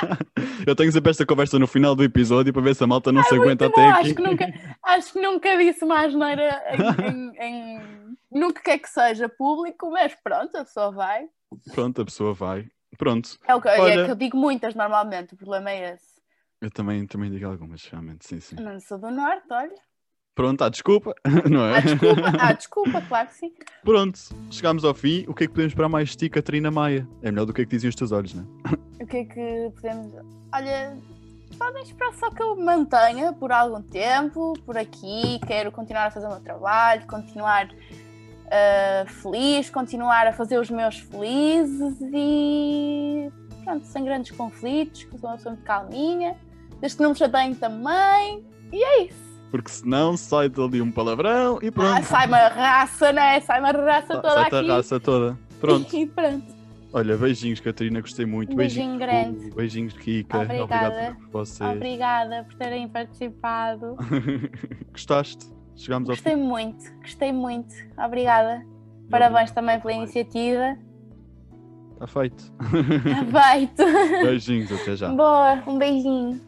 [0.66, 3.22] Eu tenho sempre esta conversa no final do episódio para ver se a malta não
[3.22, 4.00] se aguenta Muito até bom, aqui.
[4.06, 4.46] acho que nunca,
[4.84, 7.44] acho que nunca disse uma asneira em, em,
[7.76, 11.26] em- nunca quer que seja público, mas pronto, a pessoa vai.
[11.74, 12.66] Pronto, a pessoa vai.
[12.98, 13.38] Pronto.
[13.46, 16.12] É o que, Olha- é que eu digo muitas normalmente, o problema é esse.
[16.60, 18.56] Eu também, também digo algumas, realmente, sim, sim.
[18.56, 19.74] Não sou do norte, olha.
[20.34, 21.14] Pronto, há desculpa,
[21.50, 21.76] não é?
[21.76, 23.52] Ah, desculpa, ah, desculpa, claro que sim.
[23.84, 24.18] Pronto,
[24.50, 25.24] chegámos ao fim.
[25.28, 27.06] O que é que podemos esperar mais de ti, Catarina Maia?
[27.22, 29.04] É melhor do que é que dizem os teus olhos, não é?
[29.04, 30.14] O que é que podemos.
[30.54, 30.96] Olha,
[31.58, 35.38] podem esperar só que eu me mantenha por algum tempo, por aqui.
[35.46, 37.68] Quero continuar a fazer o meu trabalho, continuar
[38.52, 43.30] ah, feliz, continuar a fazer os meus felizes e.
[43.64, 46.36] Pronto, sem grandes conflitos, que sou uma pessoa muito calminha,
[46.80, 48.44] desde que não me chateiem também.
[48.70, 49.31] E é isso.
[49.52, 51.98] Porque senão sai dali um palavrão e pronto.
[51.98, 53.38] Ah, sai uma raça, né?
[53.40, 54.68] Sai uma raça toda Sai-te a aqui.
[54.68, 55.38] raça toda.
[55.60, 55.94] Pronto.
[55.94, 56.62] E pronto.
[56.94, 58.54] Olha, beijinhos, Catarina, gostei muito.
[58.56, 59.54] Beijinho Beijinhos, grande.
[59.54, 60.40] Beijinhos, Kika.
[60.40, 60.86] Obrigada.
[60.86, 61.70] Obrigado por vocês.
[61.70, 63.96] Obrigada por terem participado.
[64.92, 65.46] Gostaste?
[65.76, 66.40] Chegámos ao Gostei fim.
[66.42, 67.74] muito, gostei muito.
[68.02, 68.62] Obrigada.
[69.10, 70.76] Parabéns também pela iniciativa.
[71.94, 72.52] Está feito.
[72.58, 73.82] Aproveito.
[74.24, 75.08] Beijinhos, até já.
[75.08, 76.40] Boa, um beijinho.